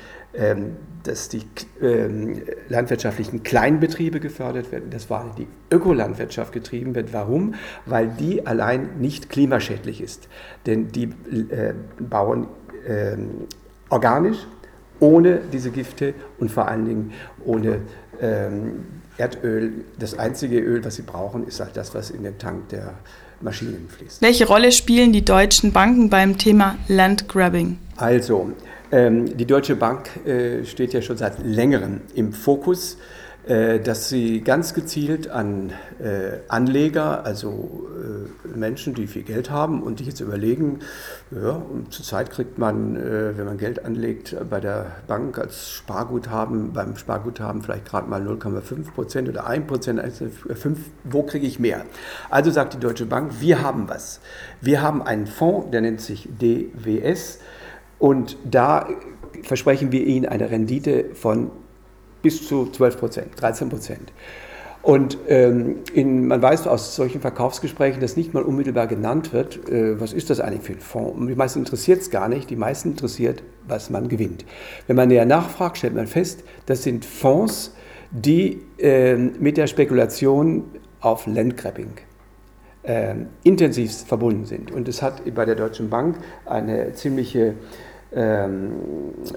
[1.03, 1.41] dass die
[1.81, 7.11] ähm, landwirtschaftlichen Kleinbetriebe gefördert werden, dass vor allem die Ökolandwirtschaft getrieben wird.
[7.11, 7.55] Warum?
[7.85, 10.29] Weil die allein nicht klimaschädlich ist.
[10.65, 11.09] Denn die
[11.49, 12.47] äh, bauen
[12.87, 13.47] ähm,
[13.89, 14.37] organisch,
[14.99, 17.13] ohne diese Gifte und vor allen Dingen
[17.43, 17.81] ohne
[19.17, 19.85] Erdöl.
[19.97, 22.93] Das einzige Öl, was sie brauchen, ist halt das, was in den Tank der
[23.41, 24.21] Maschinen fließt.
[24.21, 27.77] Welche Rolle spielen die deutschen Banken beim Thema Landgrabbing?
[27.97, 28.53] Also, ähm,
[28.91, 32.97] die Deutsche Bank äh, steht ja schon seit längerem im Fokus,
[33.47, 37.87] äh, dass sie ganz gezielt an äh, Anleger, also
[38.53, 40.79] Menschen, die viel Geld haben und die jetzt überlegen,
[41.31, 47.61] ja, zurzeit kriegt man, wenn man Geld anlegt, bei der Bank als Sparguthaben, beim Sparguthaben
[47.61, 51.85] vielleicht gerade mal 0,5 Prozent oder 1 Prozent, also 5, wo kriege ich mehr?
[52.29, 54.19] Also sagt die Deutsche Bank, wir haben was.
[54.59, 57.39] Wir haben einen Fonds, der nennt sich DWS,
[58.01, 58.87] und da
[59.43, 61.51] versprechen wir Ihnen eine Rendite von
[62.23, 64.11] bis zu 12 Prozent, 13 Prozent.
[64.81, 69.99] Und ähm, in, man weiß aus solchen Verkaufsgesprächen, dass nicht mal unmittelbar genannt wird, äh,
[69.99, 71.19] was ist das eigentlich für ein Fonds.
[71.19, 74.45] Und die meisten interessiert es gar nicht, die meisten interessiert, was man gewinnt.
[74.87, 77.75] Wenn man näher nachfragt, stellt man fest, das sind Fonds,
[78.09, 80.63] die äh, mit der Spekulation
[81.01, 81.91] auf Landgrabbing
[82.81, 84.71] äh, intensiv verbunden sind.
[84.71, 87.53] Und es hat bei der Deutschen Bank eine ziemliche
[88.13, 88.71] ähm,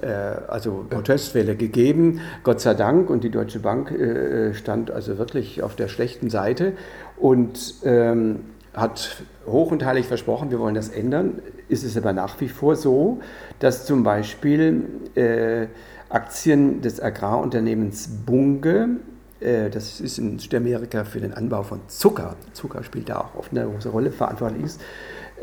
[0.01, 3.09] äh, also Protestwelle gegeben, Gott sei Dank.
[3.09, 6.73] Und die Deutsche Bank äh, stand also wirklich auf der schlechten Seite
[7.17, 8.41] und ähm,
[8.73, 11.41] hat hoch und heilig versprochen, wir wollen das ändern.
[11.69, 13.19] Ist es aber nach wie vor so,
[13.59, 14.83] dass zum Beispiel
[15.15, 15.67] äh,
[16.09, 18.97] Aktien des Agrarunternehmens Bunge.
[19.39, 22.35] Äh, das ist in Südamerika für den Anbau von Zucker.
[22.53, 24.81] Zucker spielt da auch oft eine große Rolle, verantwortlich ist.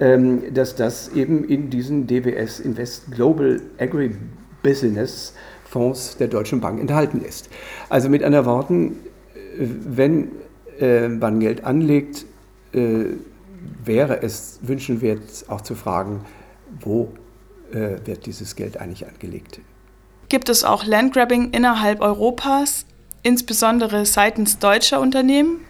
[0.00, 5.34] Ähm, dass das eben in diesen DWS Invest Global Agribusiness
[5.72, 7.48] Fonds der Deutschen Bank enthalten ist.
[7.88, 8.96] Also mit anderen Worten,
[9.34, 10.30] äh, wenn
[10.78, 12.26] äh, man Geld anlegt,
[12.72, 13.04] äh,
[13.84, 16.24] wäre es wünschenswert auch zu fragen,
[16.80, 17.12] wo
[18.04, 19.58] wird dieses Geld eigentlich angelegt.
[20.28, 22.84] Gibt es auch Landgrabbing innerhalb Europas,
[23.22, 25.60] insbesondere seitens deutscher Unternehmen?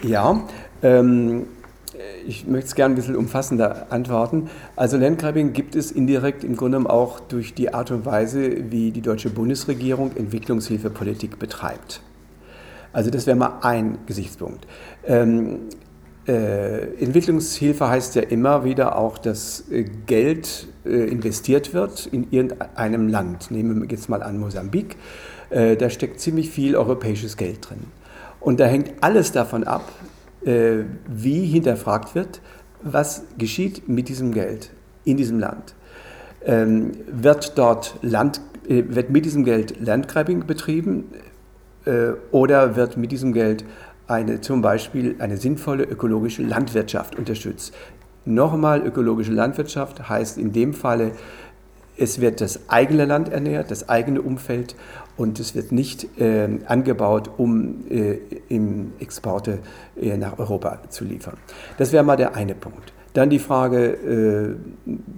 [0.00, 0.46] Ja,
[0.80, 1.46] ähm,
[2.26, 4.50] ich möchte es gerne ein bisschen umfassender antworten.
[4.76, 9.00] Also Landgrabbing gibt es indirekt im Grunde auch durch die Art und Weise, wie die
[9.00, 12.02] deutsche Bundesregierung Entwicklungshilfepolitik betreibt.
[12.92, 14.66] Also das wäre mal ein Gesichtspunkt.
[15.06, 15.60] Ähm,
[16.26, 23.08] äh, Entwicklungshilfe heißt ja immer wieder auch, dass äh, Geld äh, investiert wird in irgendeinem
[23.08, 23.50] Land.
[23.50, 24.96] Nehmen wir jetzt mal an Mosambik.
[25.50, 27.80] Äh, da steckt ziemlich viel europäisches Geld drin.
[28.38, 29.90] Und da hängt alles davon ab,
[30.44, 32.40] wie hinterfragt wird,
[32.82, 34.70] was geschieht mit diesem Geld
[35.04, 35.74] in diesem Land.
[36.44, 41.04] Ähm, wird dort Land, äh, wird mit diesem Geld Landgrabbing betrieben
[42.30, 43.64] oder wird mit diesem Geld
[44.06, 47.74] eine, zum Beispiel eine sinnvolle ökologische Landwirtschaft unterstützt.
[48.24, 51.12] Nochmal, ökologische Landwirtschaft heißt in dem Falle,
[52.02, 54.74] es wird das eigene Land ernährt, das eigene Umfeld
[55.16, 59.60] und es wird nicht äh, angebaut, um äh, im Exporte
[60.00, 61.36] äh, nach Europa zu liefern.
[61.78, 62.92] Das wäre mal der eine Punkt.
[63.14, 64.56] Dann die Frage, äh,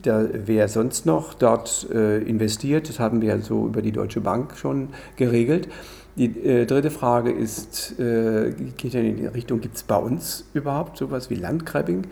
[0.03, 4.57] da, wer sonst noch dort äh, investiert, das haben wir so über die Deutsche Bank
[4.57, 5.68] schon geregelt.
[6.16, 10.99] Die äh, dritte Frage ist, äh, geht in die Richtung, gibt es bei uns überhaupt
[10.99, 12.03] sowas wie Landgrabbing?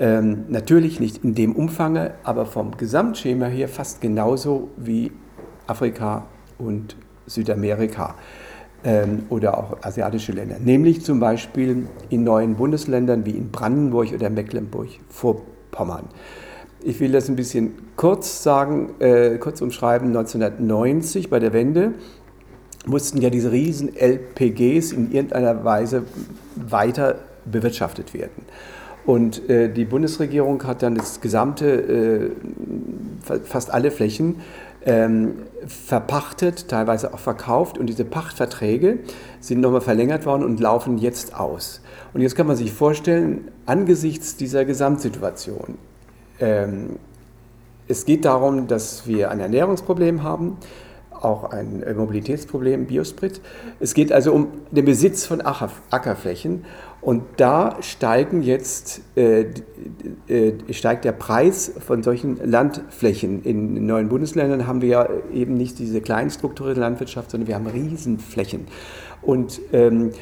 [0.00, 5.10] Ähm, natürlich nicht in dem Umfang, aber vom Gesamtschema her fast genauso wie
[5.66, 6.94] Afrika und
[7.26, 8.14] Südamerika
[8.84, 10.56] ähm, oder auch asiatische Länder.
[10.60, 16.04] Nämlich zum Beispiel in neuen Bundesländern wie in Brandenburg oder Mecklenburg-Vorpommern.
[16.80, 20.08] Ich will das ein bisschen kurz sagen, äh, kurz umschreiben.
[20.08, 21.94] 1990 bei der Wende
[22.86, 26.04] mussten ja diese riesen LPGs in irgendeiner Weise
[26.54, 28.44] weiter bewirtschaftet werden.
[29.08, 32.34] Und äh, die Bundesregierung hat dann das gesamte,
[33.24, 34.42] äh, fast alle Flächen
[34.84, 37.78] ähm, verpachtet, teilweise auch verkauft.
[37.78, 38.98] Und diese Pachtverträge
[39.40, 41.80] sind nochmal verlängert worden und laufen jetzt aus.
[42.12, 45.78] Und jetzt kann man sich vorstellen, angesichts dieser Gesamtsituation,
[46.38, 46.96] ähm,
[47.88, 50.58] es geht darum, dass wir ein Ernährungsproblem haben,
[51.22, 53.40] auch ein äh, Mobilitätsproblem, Biosprit.
[53.80, 56.64] Es geht also um den Besitz von Ackerflächen
[57.00, 59.46] und da steigen jetzt, äh,
[60.28, 63.42] äh, steigt der Preis von solchen Landflächen.
[63.44, 68.66] In neuen Bundesländern haben wir ja eben nicht diese kleinstrukturierte Landwirtschaft, sondern wir haben Riesenflächen.
[69.22, 70.12] Und ähm,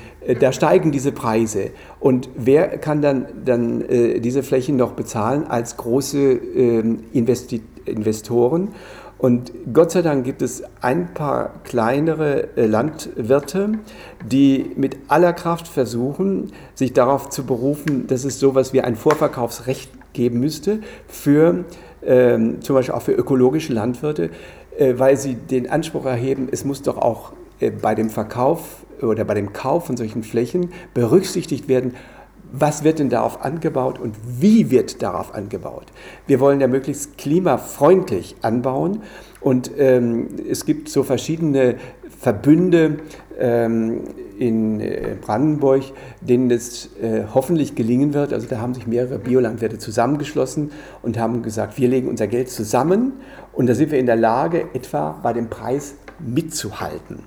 [0.40, 1.70] da steigen diese Preise.
[2.00, 8.70] Und wer kann dann, dann äh, diese Flächen noch bezahlen als große ähm, Investi Investoren?
[9.18, 13.78] Und Gott sei Dank gibt es ein paar kleinere äh, Landwirte,
[14.24, 19.90] die mit aller Kraft versuchen, sich darauf zu berufen, dass es sowas wie ein Vorverkaufsrecht
[20.12, 21.64] geben müsste für
[22.04, 24.30] ähm, zum Beispiel auch für ökologische Landwirte,
[24.78, 29.24] äh, weil sie den Anspruch erheben, es muss doch auch äh, bei dem Verkauf oder
[29.24, 31.94] bei dem Kauf von solchen Flächen berücksichtigt werden,
[32.52, 35.86] was wird denn darauf angebaut und wie wird darauf angebaut.
[36.26, 39.02] Wir wollen ja möglichst klimafreundlich anbauen
[39.40, 41.76] und ähm, es gibt so verschiedene
[42.20, 42.98] Verbünde
[43.38, 44.02] ähm,
[44.38, 45.82] in äh, Brandenburg,
[46.20, 48.32] denen es äh, hoffentlich gelingen wird.
[48.32, 53.14] Also da haben sich mehrere Biolandwirte zusammengeschlossen und haben gesagt, wir legen unser Geld zusammen
[53.52, 57.20] und da sind wir in der Lage, etwa bei dem Preis mitzuhalten.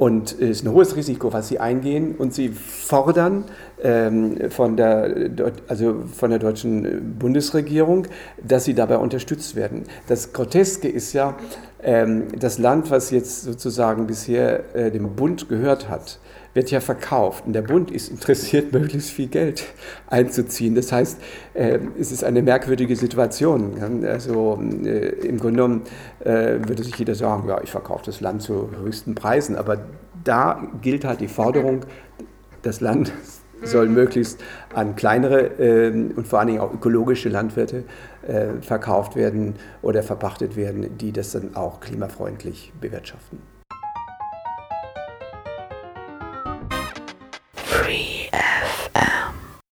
[0.00, 2.14] Und es ist ein hohes Risiko, was sie eingehen.
[2.16, 3.44] Und sie fordern
[3.82, 5.28] ähm, von, der,
[5.68, 8.06] also von der deutschen Bundesregierung,
[8.42, 9.84] dass sie dabei unterstützt werden.
[10.08, 11.36] Das Groteske ist ja,
[11.82, 16.18] ähm, das Land, was jetzt sozusagen bisher äh, dem Bund gehört hat,
[16.54, 19.64] wird ja verkauft und der Bund ist interessiert, möglichst viel Geld
[20.08, 20.74] einzuziehen.
[20.74, 21.18] Das heißt,
[21.54, 24.04] äh, es ist eine merkwürdige Situation.
[24.04, 25.82] Also äh, im Grunde genommen
[26.20, 29.78] äh, würde sich jeder sagen, ja, ich verkaufe das Land zu höchsten Preisen, aber
[30.24, 31.80] da gilt halt die Forderung,
[32.62, 33.12] das Land
[33.62, 34.42] soll möglichst
[34.74, 37.84] an kleinere äh, und vor allen Dingen auch ökologische Landwirte
[38.26, 43.59] äh, verkauft werden oder verpachtet werden, die das dann auch klimafreundlich bewirtschaften.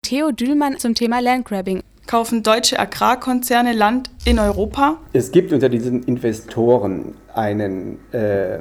[0.02, 1.82] Theo Dühlmann zum Thema Landgrabbing.
[2.06, 4.96] Kaufen deutsche Agrarkonzerne Land in Europa?
[5.12, 8.58] Es gibt unter diesen Investoren einen äh,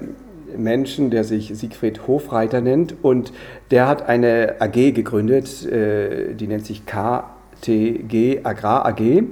[0.58, 3.32] Menschen, der sich Siegfried Hofreiter nennt und
[3.72, 9.24] der hat eine AG gegründet, äh, die nennt sich KTG Agrar AG.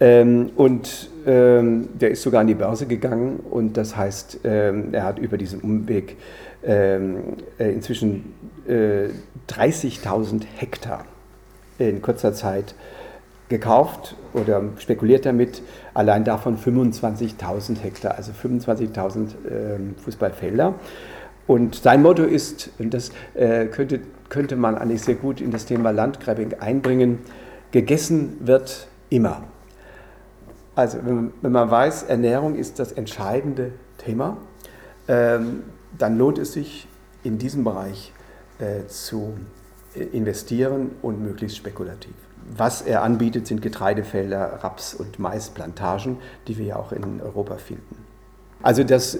[0.00, 5.04] Ähm, und ähm, der ist sogar an die Börse gegangen und das heißt, ähm, er
[5.04, 6.16] hat über diesen Umweg
[6.64, 8.34] ähm, äh, inzwischen
[8.66, 9.08] äh,
[9.48, 11.04] 30.000 Hektar
[11.78, 12.74] in kurzer Zeit
[13.48, 20.74] gekauft oder spekuliert damit, allein davon 25.000 Hektar, also 25.000 äh, Fußballfelder.
[21.46, 24.00] Und sein Motto ist, und das äh, könnte,
[24.30, 27.18] könnte man eigentlich sehr gut in das Thema Landgrabbing einbringen,
[27.70, 29.42] gegessen wird immer.
[30.74, 34.38] Also wenn, man weiß, Ernährung ist das entscheidende Thema,
[35.06, 35.64] ähm,
[35.98, 36.86] dann lohnt es sich
[37.22, 38.12] in diesem Bereich
[38.58, 39.34] äh, zu
[39.94, 42.14] äh, investieren und möglichst spekulativ.
[42.56, 47.96] Was er anbietet, sind Getreidefelder, Raps- und Maisplantagen, die wir ja auch in Europa finden.
[48.62, 49.18] Also das,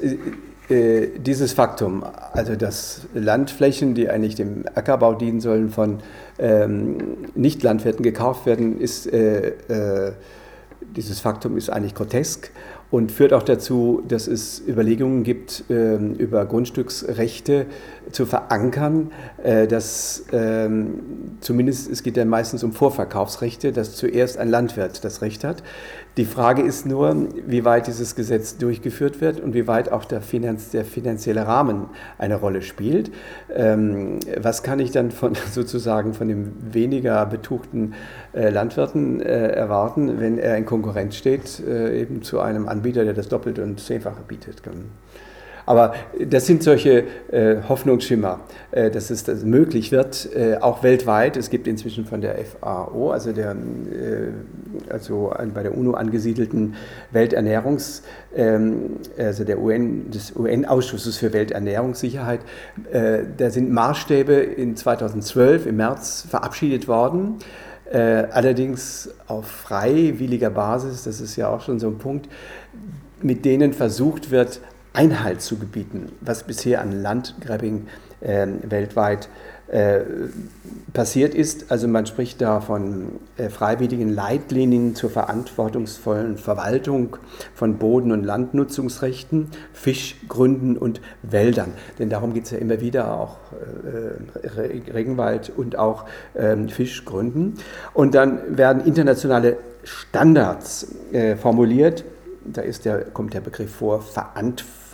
[0.69, 6.01] äh, dieses Faktum, also dass Landflächen, die eigentlich dem Ackerbau dienen sollen, von
[6.39, 6.99] ähm,
[7.35, 9.11] Nicht-Landwirten gekauft werden, ist,
[10.97, 12.51] dieses Faktum ist eigentlich grotesk
[12.91, 17.67] und führt auch dazu, dass es Überlegungen gibt, ähm, über Grundstücksrechte
[18.11, 19.11] zu verankern,
[19.43, 25.23] äh, dass ähm, zumindest, es geht ja meistens um Vorverkaufsrechte, dass zuerst ein Landwirt das
[25.23, 25.63] Recht hat.
[26.17, 30.21] Die Frage ist nur, wie weit dieses Gesetz durchgeführt wird und wie weit auch der,
[30.21, 31.87] Finanz, der finanzielle Rahmen
[32.19, 33.11] eine Rolle spielt.
[33.55, 37.95] Ähm, was kann ich dann von sozusagen von dem weniger betuchten
[38.33, 43.29] äh, Landwirten äh, erwarten, wenn er in Konkurrenz steht, eben zu einem Anbieter, der das
[43.29, 44.63] Doppelte und Zehnfache bietet?
[45.67, 51.37] Aber das sind solche äh, Hoffnungsschimmer, äh, dass es das möglich wird, äh, auch weltweit.
[51.37, 56.75] Es gibt inzwischen von der FAO, also, der, äh, also bei der UNO angesiedelten
[57.13, 58.03] Welternährungs,
[58.37, 62.41] ähm, also der UN, des UN-Ausschusses für Welternährungssicherheit,
[62.93, 67.39] äh, da sind Maßstäbe in 2012 im März verabschiedet worden.
[67.91, 72.29] Äh, allerdings auf freiwilliger Basis, das ist ja auch schon so ein Punkt,
[73.23, 74.61] mit denen versucht wird,
[74.95, 77.87] Einhalt zu gebieten, was bisher an Landgrabbing
[78.21, 79.29] äh, weltweit
[80.93, 81.73] passiert ist.
[81.73, 87.17] Also man spricht da von äh, freiwilligen Leitlinien zur verantwortungsvollen Verwaltung
[87.55, 91.73] von Boden- und Landnutzungsrechten, Fischgründen und Wäldern.
[91.99, 96.05] Denn darum geht es ja immer wieder auch äh, Regenwald und auch
[96.37, 97.55] ähm, Fischgründen.
[97.95, 102.05] Und dann werden internationale Standards äh, formuliert
[102.47, 104.03] da der, kommt der Begriff vor,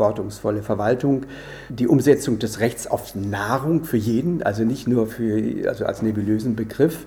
[0.00, 1.26] verantwortungsvolle Verwaltung,
[1.68, 6.56] die Umsetzung des Rechts auf Nahrung für jeden, also nicht nur für, also als nebulösen
[6.56, 7.06] Begriff.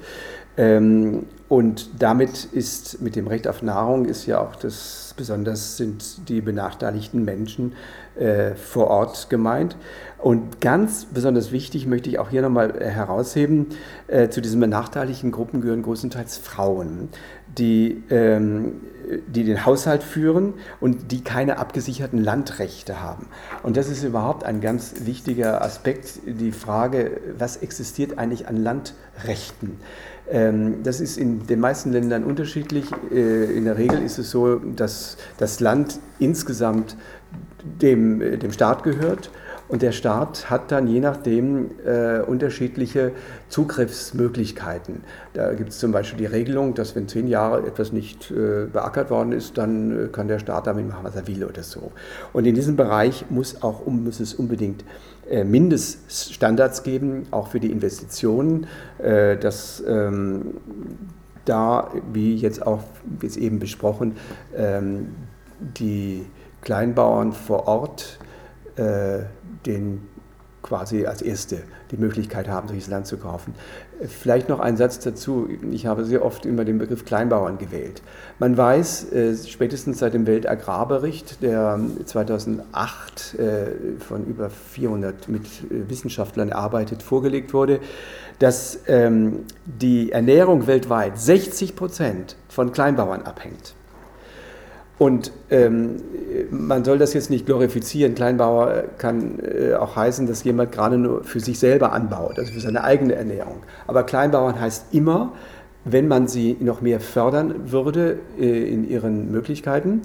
[0.56, 6.30] Ähm, und damit ist mit dem Recht auf Nahrung ist ja auch das, besonders sind
[6.30, 7.74] die benachteiligten Menschen
[8.16, 9.76] äh, vor Ort gemeint.
[10.24, 13.68] Und ganz besonders wichtig möchte ich auch hier nochmal herausheben,
[14.08, 17.10] äh, zu diesen benachteiligten Gruppen gehören größtenteils Frauen,
[17.58, 18.76] die ähm,
[19.28, 23.28] die den Haushalt führen und die keine abgesicherten Landrechte haben.
[23.64, 29.78] Und das ist überhaupt ein ganz wichtiger Aspekt, die Frage, was existiert eigentlich an Landrechten?
[30.32, 32.86] Ähm, das ist in den meisten Ländern unterschiedlich.
[33.12, 36.96] Äh, in der Regel ist es so, dass das Land insgesamt
[37.82, 39.30] dem, dem Staat gehört
[39.74, 43.12] und der Staat hat dann je nachdem äh, unterschiedliche
[43.50, 45.02] Zugriffsmöglichkeiten.
[45.34, 49.10] Da gibt es zum Beispiel die Regelung, dass wenn zehn Jahre etwas nicht äh, beackert
[49.10, 51.92] worden ist, dann äh, kann der Staat damit machen, was er will oder so.
[52.34, 54.86] Und in diesem Bereich muss, auch, muss es unbedingt
[55.28, 58.68] äh, Mindeststandards geben, auch für die Investitionen,
[59.00, 60.58] äh, dass ähm,
[61.46, 62.84] da, wie jetzt auch
[63.24, 64.18] jetzt eben besprochen,
[64.56, 65.16] ähm,
[65.60, 66.28] die
[66.62, 68.20] Kleinbauern vor Ort
[68.76, 69.24] äh,
[69.66, 70.02] den
[70.64, 73.54] quasi als Erste die Möglichkeit haben, solches Land zu kaufen.
[74.08, 75.48] Vielleicht noch ein Satz dazu.
[75.72, 78.02] Ich habe sehr oft immer den Begriff Kleinbauern gewählt.
[78.40, 83.66] Man weiß, äh, spätestens seit dem Weltagrarbericht, der 2008 äh,
[84.00, 87.80] von über 400 mit äh, Wissenschaftlern erarbeitet vorgelegt wurde,
[88.40, 93.76] dass ähm, die Ernährung weltweit 60 Prozent von Kleinbauern abhängt.
[95.04, 95.98] Und ähm,
[96.50, 98.16] man soll das jetzt nicht glorifizieren.
[98.16, 102.62] Kleinbauer kann äh, auch heißen, dass jemand gerade nur für sich selber anbaut, also für
[102.62, 103.64] seine eigene Ernährung.
[103.86, 105.34] Aber Kleinbauern heißt immer,
[105.84, 110.04] wenn man sie noch mehr fördern würde äh, in ihren Möglichkeiten,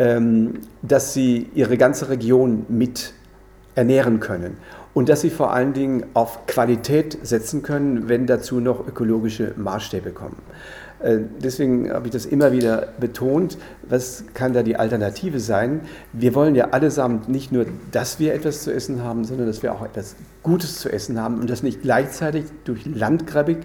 [0.00, 3.12] ähm, dass sie ihre ganze Region mit
[3.76, 4.56] ernähren können
[4.94, 10.10] und dass sie vor allen Dingen auf Qualität setzen können, wenn dazu noch ökologische Maßstäbe
[10.10, 10.42] kommen.
[11.00, 13.58] Äh, deswegen habe ich das immer wieder betont.
[13.88, 15.80] Was kann da die Alternative sein?
[16.12, 19.72] Wir wollen ja allesamt nicht nur, dass wir etwas zu essen haben, sondern dass wir
[19.72, 23.60] auch etwas Gutes zu essen haben und dass nicht gleichzeitig durch Landgrabbing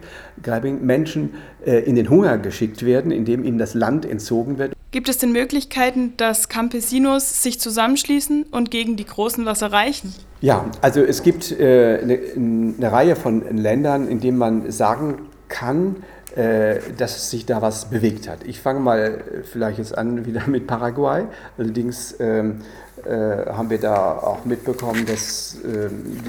[0.82, 4.74] Menschen äh, in den Hunger geschickt werden, indem ihnen das Land entzogen wird.
[4.94, 10.14] Gibt es denn Möglichkeiten, dass Campesinos sich zusammenschließen und gegen die großen was erreichen?
[10.40, 15.96] Ja, also es gibt äh, eine, Reihe von Ländern, in denen man sagen kann,
[16.36, 18.44] dass sich da was bewegt hat.
[18.44, 21.26] Ich fange mal vielleicht jetzt an wieder mit Paraguay.
[21.60, 22.62] Allerdings ähm,
[23.06, 26.22] äh, haben wir da auch mitbekommen, dass ähm,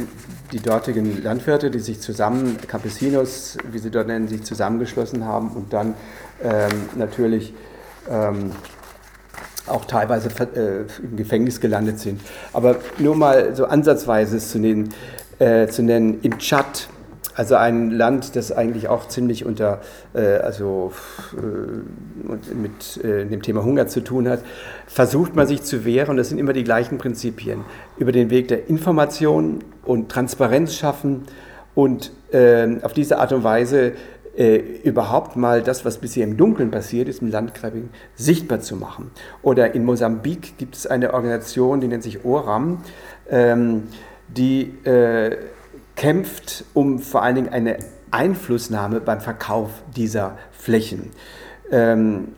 [0.50, 5.72] die, dortigen Landwirte, die sich zusammen, Campesinos, wie sie dort nennen, sich zusammengeschlossen haben und
[5.72, 5.94] dann
[6.42, 7.55] ähm, natürlich
[8.11, 8.50] ähm,
[9.68, 12.20] auch teilweise äh, im Gefängnis gelandet sind.
[12.52, 14.92] Aber nur mal so ansatzweise zu nennen,
[15.38, 16.88] äh, zu nennen in Tschad
[17.35, 19.80] also ein Land, das eigentlich auch ziemlich unter,
[20.14, 20.93] äh, also
[21.37, 24.41] äh, mit äh, dem Thema Hunger zu tun hat,
[24.87, 26.16] versucht man sich zu wehren.
[26.16, 27.64] Das sind immer die gleichen Prinzipien.
[27.99, 31.22] Über den Weg der Information und Transparenz schaffen
[31.74, 33.93] und ähm, auf diese Art und Weise
[34.37, 39.11] äh, überhaupt mal das, was bisher im Dunkeln passiert ist, im Landgrabbing, sichtbar zu machen.
[39.43, 42.78] Oder in Mosambik gibt es eine Organisation, die nennt sich ORAM,
[43.30, 43.85] ähm,
[44.28, 45.37] die äh,
[45.97, 47.78] kämpft um vor allen Dingen eine
[48.11, 51.11] Einflussnahme beim Verkauf dieser Flächen.
[51.70, 52.28] Ähm,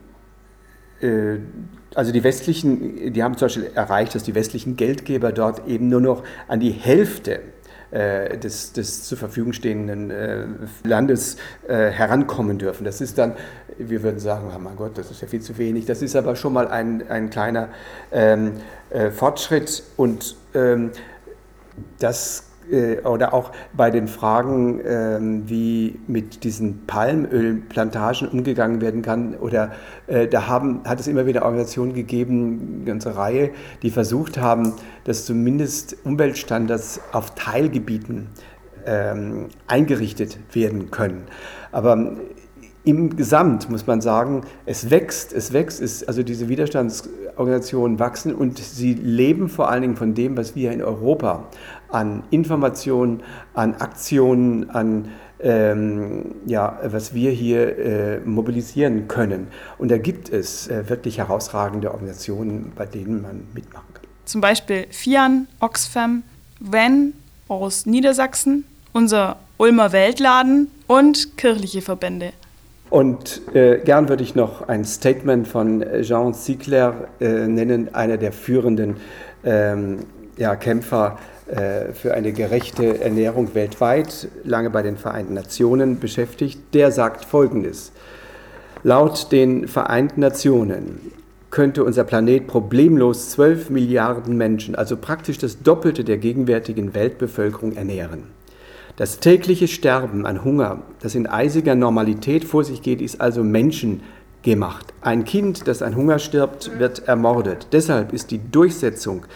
[1.01, 1.39] äh,
[1.95, 6.01] also die westlichen, die haben zum Beispiel erreicht, dass die westlichen Geldgeber dort eben nur
[6.01, 7.41] noch an die Hälfte
[7.91, 10.45] äh, des, des, zur Verfügung stehenden äh,
[10.85, 11.37] Landes
[11.69, 12.85] äh, herankommen dürfen.
[12.85, 13.35] Das ist dann,
[13.79, 15.87] wir würden sagen, oh mein Gott, das ist ja viel zu wenig.
[15.87, 17.69] Das ist aber schon mal ein, ein kleiner
[18.13, 18.55] ähm,
[18.91, 20.91] äh, Fortschritt und ähm,
[21.99, 22.45] das
[23.05, 29.35] oder auch bei den Fragen, ähm, wie mit diesen Palmölplantagen umgegangen werden kann.
[29.35, 29.73] Oder
[30.07, 33.51] äh, da haben, hat es immer wieder Organisationen gegeben, eine ganze Reihe,
[33.83, 38.29] die versucht haben, dass zumindest Umweltstandards auf Teilgebieten
[38.87, 41.25] ähm, eingerichtet werden können.
[41.73, 42.17] Aber
[42.87, 48.59] im Gesamt muss man sagen, es wächst, es wächst, es, also diese Widerstandsorganisationen wachsen und
[48.59, 51.49] sie leben vor allen Dingen von dem, was wir in Europa
[51.89, 53.25] an Informationen,
[53.55, 55.09] an Aktionen, an
[55.41, 59.49] ähm, ja, was wir hier äh, mobilisieren können.
[59.79, 64.05] Und da gibt es äh, wirklich herausragende Organisationen, bei denen man mitmachen kann.
[64.25, 66.23] Zum Beispiel FIAN, Oxfam,
[66.61, 67.15] WEN
[67.49, 72.33] aus Niedersachsen, unser Ulmer Weltladen und kirchliche Verbände.
[72.89, 78.33] Und äh, gern würde ich noch ein Statement von Jean Ziegler äh, nennen, einer der
[78.33, 78.97] führenden
[79.45, 79.99] ähm,
[80.37, 86.61] ja, Kämpfer äh, für eine gerechte Ernährung weltweit, lange bei den Vereinten Nationen beschäftigt.
[86.75, 87.93] Der sagt Folgendes.
[88.83, 91.13] Laut den Vereinten Nationen
[91.51, 98.36] könnte unser Planet problemlos 12 Milliarden Menschen, also praktisch das Doppelte der gegenwärtigen Weltbevölkerung, ernähren.
[98.97, 104.95] Das tägliche Sterben an Hunger, das in eisiger Normalität vor sich geht, ist also menschengemacht.
[105.03, 107.69] Ein Kind, das an Hunger stirbt, wird ermordet.
[107.73, 109.27] Deshalb ist die Durchsetzung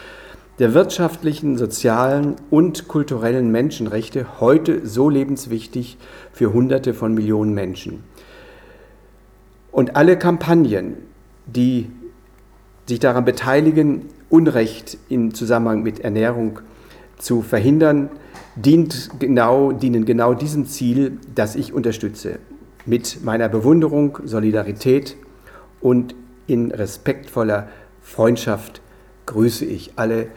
[0.58, 5.98] der wirtschaftlichen, sozialen und kulturellen Menschenrechte heute so lebenswichtig
[6.32, 8.02] für Hunderte von Millionen Menschen.
[9.72, 10.96] Und alle Kampagnen,
[11.46, 11.90] die
[12.86, 16.60] sich daran beteiligen, Unrecht im Zusammenhang mit Ernährung
[17.18, 18.10] zu verhindern,
[18.56, 22.38] dient genau, dienen genau diesem Ziel, das ich unterstütze.
[22.86, 25.16] Mit meiner Bewunderung, Solidarität
[25.80, 26.14] und
[26.46, 27.68] in respektvoller
[28.02, 28.80] Freundschaft
[29.26, 30.28] grüße ich alle,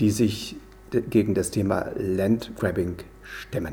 [0.00, 0.56] die sich
[0.90, 3.72] gegen das Thema Landgrabbing stemmen.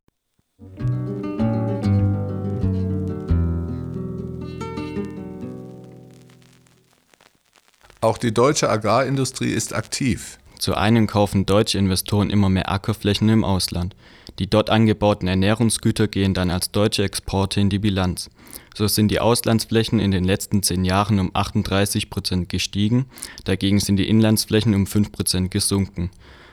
[8.00, 10.38] Auch die deutsche Agrarindustrie ist aktiv.
[10.60, 13.96] Zu einem kaufen deutsche Investoren immer mehr Ackerflächen im Ausland.
[14.40, 18.30] Die dort angebauten Ernährungsgüter gehen dann als deutsche Exporte in die Bilanz.
[18.76, 23.06] So sind die Auslandsflächen in den letzten zehn Jahren um 38 Prozent gestiegen,
[23.44, 26.12] dagegen sind die Inlandsflächen um 5 Prozent gesunken.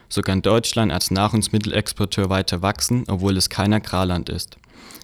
[0.08, 4.56] So kann Deutschland als Nahrungsmittelexporteur weiter wachsen, obwohl es kein Agrarland ist.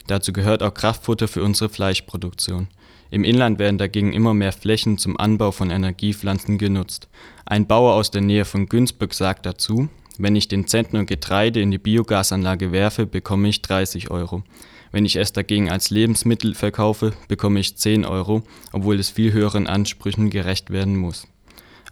[0.07, 2.69] Dazu gehört auch Kraftfutter für unsere Fleischproduktion.
[3.11, 7.09] Im Inland werden dagegen immer mehr Flächen zum Anbau von Energiepflanzen genutzt.
[7.45, 9.89] Ein Bauer aus der Nähe von Günzburg sagt dazu,
[10.19, 14.45] wenn ich den Zentner Getreide in die Biogasanlage werfe, bekomme ich 30 Euro.
[14.93, 18.43] Wenn ich es dagegen als Lebensmittel verkaufe, bekomme ich 10 Euro,
[18.73, 21.27] obwohl es viel höheren Ansprüchen gerecht werden muss.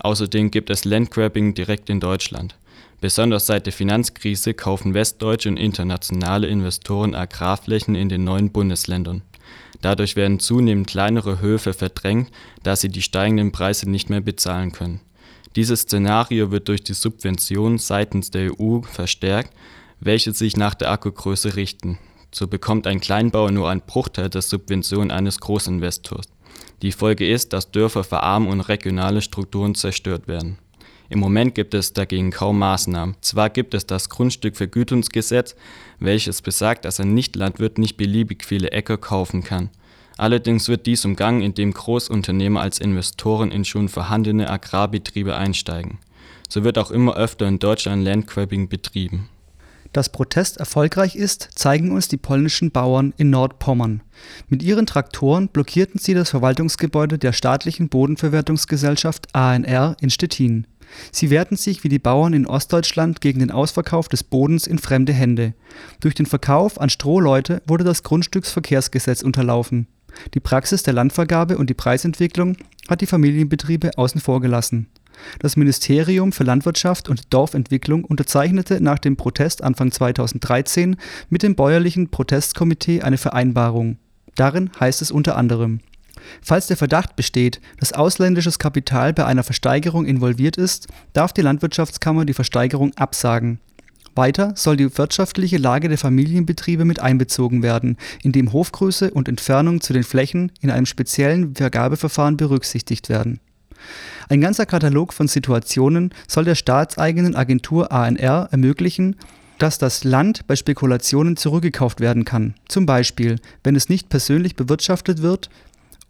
[0.00, 2.56] Außerdem gibt es Landgrabbing direkt in Deutschland.
[3.00, 9.22] Besonders seit der Finanzkrise kaufen westdeutsche und internationale Investoren Agrarflächen in den neuen Bundesländern.
[9.80, 12.30] Dadurch werden zunehmend kleinere Höfe verdrängt,
[12.62, 15.00] da sie die steigenden Preise nicht mehr bezahlen können.
[15.56, 19.52] Dieses Szenario wird durch die Subventionen seitens der EU verstärkt,
[20.00, 21.98] welche sich nach der Akkugröße richten.
[22.32, 26.26] So bekommt ein Kleinbauer nur einen Bruchteil der Subventionen eines Großinvestors.
[26.82, 30.58] Die Folge ist, dass Dörfer verarmen und regionale Strukturen zerstört werden.
[31.10, 33.16] Im Moment gibt es dagegen kaum Maßnahmen.
[33.22, 35.56] Zwar gibt es das Grundstückvergütungsgesetz,
[35.98, 39.70] welches besagt, dass ein Nichtlandwirt nicht beliebig viele Äcker kaufen kann.
[40.18, 45.98] Allerdings wird dies umgangen, indem Großunternehmer als Investoren in schon vorhandene Agrarbetriebe einsteigen.
[46.48, 49.28] So wird auch immer öfter in Deutschland Landgrabbing betrieben.
[49.92, 54.02] Dass Protest erfolgreich ist, zeigen uns die polnischen Bauern in Nordpommern.
[54.48, 60.66] Mit ihren Traktoren blockierten sie das Verwaltungsgebäude der staatlichen Bodenverwertungsgesellschaft ANR in Stettin.
[61.12, 65.12] Sie wehrten sich wie die Bauern in Ostdeutschland gegen den Ausverkauf des Bodens in fremde
[65.12, 65.54] Hände.
[66.00, 69.86] Durch den Verkauf an Strohleute wurde das Grundstücksverkehrsgesetz unterlaufen.
[70.34, 72.56] Die Praxis der Landvergabe und die Preisentwicklung
[72.88, 74.88] hat die Familienbetriebe außen vor gelassen.
[75.40, 80.96] Das Ministerium für Landwirtschaft und Dorfentwicklung unterzeichnete nach dem Protest Anfang 2013
[81.28, 83.98] mit dem bäuerlichen Protestkomitee eine Vereinbarung.
[84.36, 85.80] Darin heißt es unter anderem
[86.42, 92.24] Falls der Verdacht besteht, dass ausländisches Kapital bei einer Versteigerung involviert ist, darf die Landwirtschaftskammer
[92.24, 93.60] die Versteigerung absagen.
[94.14, 99.92] Weiter soll die wirtschaftliche Lage der Familienbetriebe mit einbezogen werden, indem Hofgröße und Entfernung zu
[99.92, 103.40] den Flächen in einem speziellen Vergabeverfahren berücksichtigt werden.
[104.28, 109.16] Ein ganzer Katalog von Situationen soll der staatseigenen Agentur ANR ermöglichen,
[109.58, 115.22] dass das Land bei Spekulationen zurückgekauft werden kann, zum Beispiel wenn es nicht persönlich bewirtschaftet
[115.22, 115.50] wird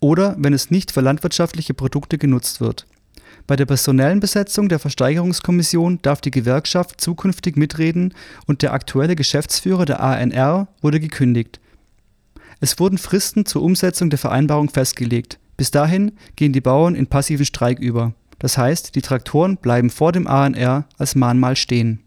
[0.01, 2.86] oder wenn es nicht für landwirtschaftliche Produkte genutzt wird.
[3.46, 8.12] Bei der personellen Besetzung der Versteigerungskommission darf die Gewerkschaft zukünftig mitreden
[8.46, 11.61] und der aktuelle Geschäftsführer der ANR wurde gekündigt.
[12.61, 15.38] Es wurden Fristen zur Umsetzung der Vereinbarung festgelegt.
[15.57, 18.12] Bis dahin gehen die Bauern in passiven Streik über.
[18.38, 22.01] Das heißt, die Traktoren bleiben vor dem ANR als Mahnmal stehen.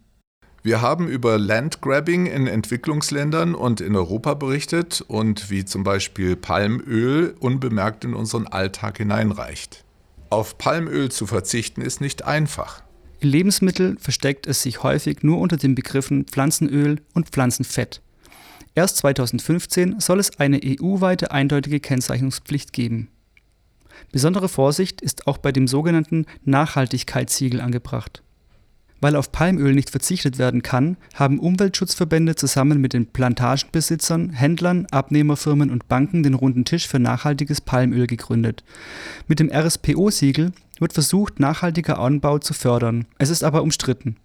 [0.64, 7.36] Wir haben über Landgrabbing in Entwicklungsländern und in Europa berichtet und wie zum Beispiel Palmöl
[7.40, 9.84] unbemerkt in unseren Alltag hineinreicht.
[10.30, 12.84] Auf Palmöl zu verzichten ist nicht einfach.
[13.22, 18.02] In Lebensmitteln versteckt es sich häufig nur unter den Begriffen Pflanzenöl und Pflanzenfett.
[18.76, 23.10] Erst 2015 soll es eine EU-weite eindeutige Kennzeichnungspflicht geben.
[24.12, 28.22] Besondere Vorsicht ist auch bei dem sogenannten Nachhaltigkeitssiegel angebracht.
[29.02, 35.72] Weil auf Palmöl nicht verzichtet werden kann, haben Umweltschutzverbände zusammen mit den Plantagenbesitzern, Händlern, Abnehmerfirmen
[35.72, 38.64] und Banken den Runden Tisch für nachhaltiges Palmöl gegründet.
[39.28, 43.06] Mit dem RSPO-Siegel wird versucht, nachhaltiger Anbau zu fördern.
[43.18, 44.18] Es ist aber umstritten.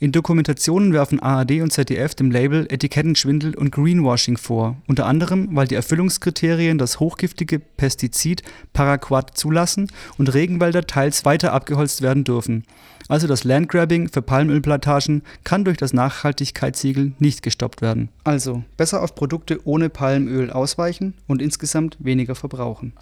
[0.00, 5.66] In Dokumentationen werfen ARD und ZDF dem Label Etikettenschwindel und Greenwashing vor, unter anderem, weil
[5.66, 12.62] die Erfüllungskriterien das hochgiftige Pestizid Paraquat zulassen und Regenwälder teils weiter abgeholzt werden dürfen.
[13.08, 18.10] Also das Landgrabbing für Palmölplantagen kann durch das Nachhaltigkeitssiegel nicht gestoppt werden.
[18.22, 22.92] Also besser auf Produkte ohne Palmöl ausweichen und insgesamt weniger verbrauchen.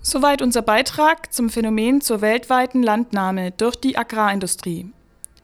[0.00, 4.86] Soweit unser Beitrag zum Phänomen zur weltweiten Landnahme durch die Agrarindustrie.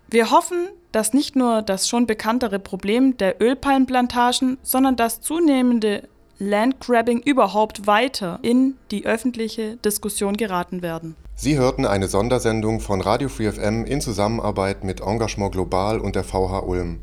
[0.08, 7.20] Wir hoffen, dass nicht nur das schon bekanntere Problem der Ölpalmplantagen, sondern das zunehmende Landgrabbing
[7.20, 11.16] überhaupt weiter in die öffentliche Diskussion geraten werden.
[11.34, 16.22] Sie hörten eine Sondersendung von Radio Free FM in Zusammenarbeit mit Engagement Global und der
[16.22, 17.00] VH Ulm.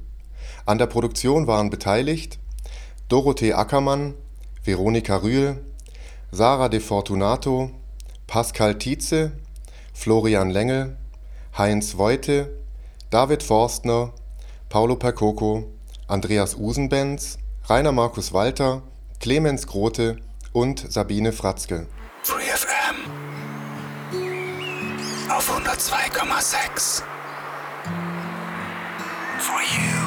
[0.65, 2.39] An der Produktion waren beteiligt
[3.09, 4.13] Dorothee Ackermann,
[4.63, 5.57] Veronika Rühl,
[6.31, 7.71] Sarah De Fortunato,
[8.25, 9.33] Pascal Tietze,
[9.93, 10.95] Florian Lengel,
[11.57, 12.61] Heinz Voite,
[13.12, 14.14] David Forstner,
[14.70, 15.66] Paulo Percoco,
[16.07, 18.84] Andreas Usenbenz, Rainer Markus Walter,
[19.20, 20.16] Clemens Grote
[20.53, 21.88] und Sabine Fratzke.
[22.24, 23.12] Free FM
[25.30, 27.03] auf 102,6.
[29.39, 30.01] For you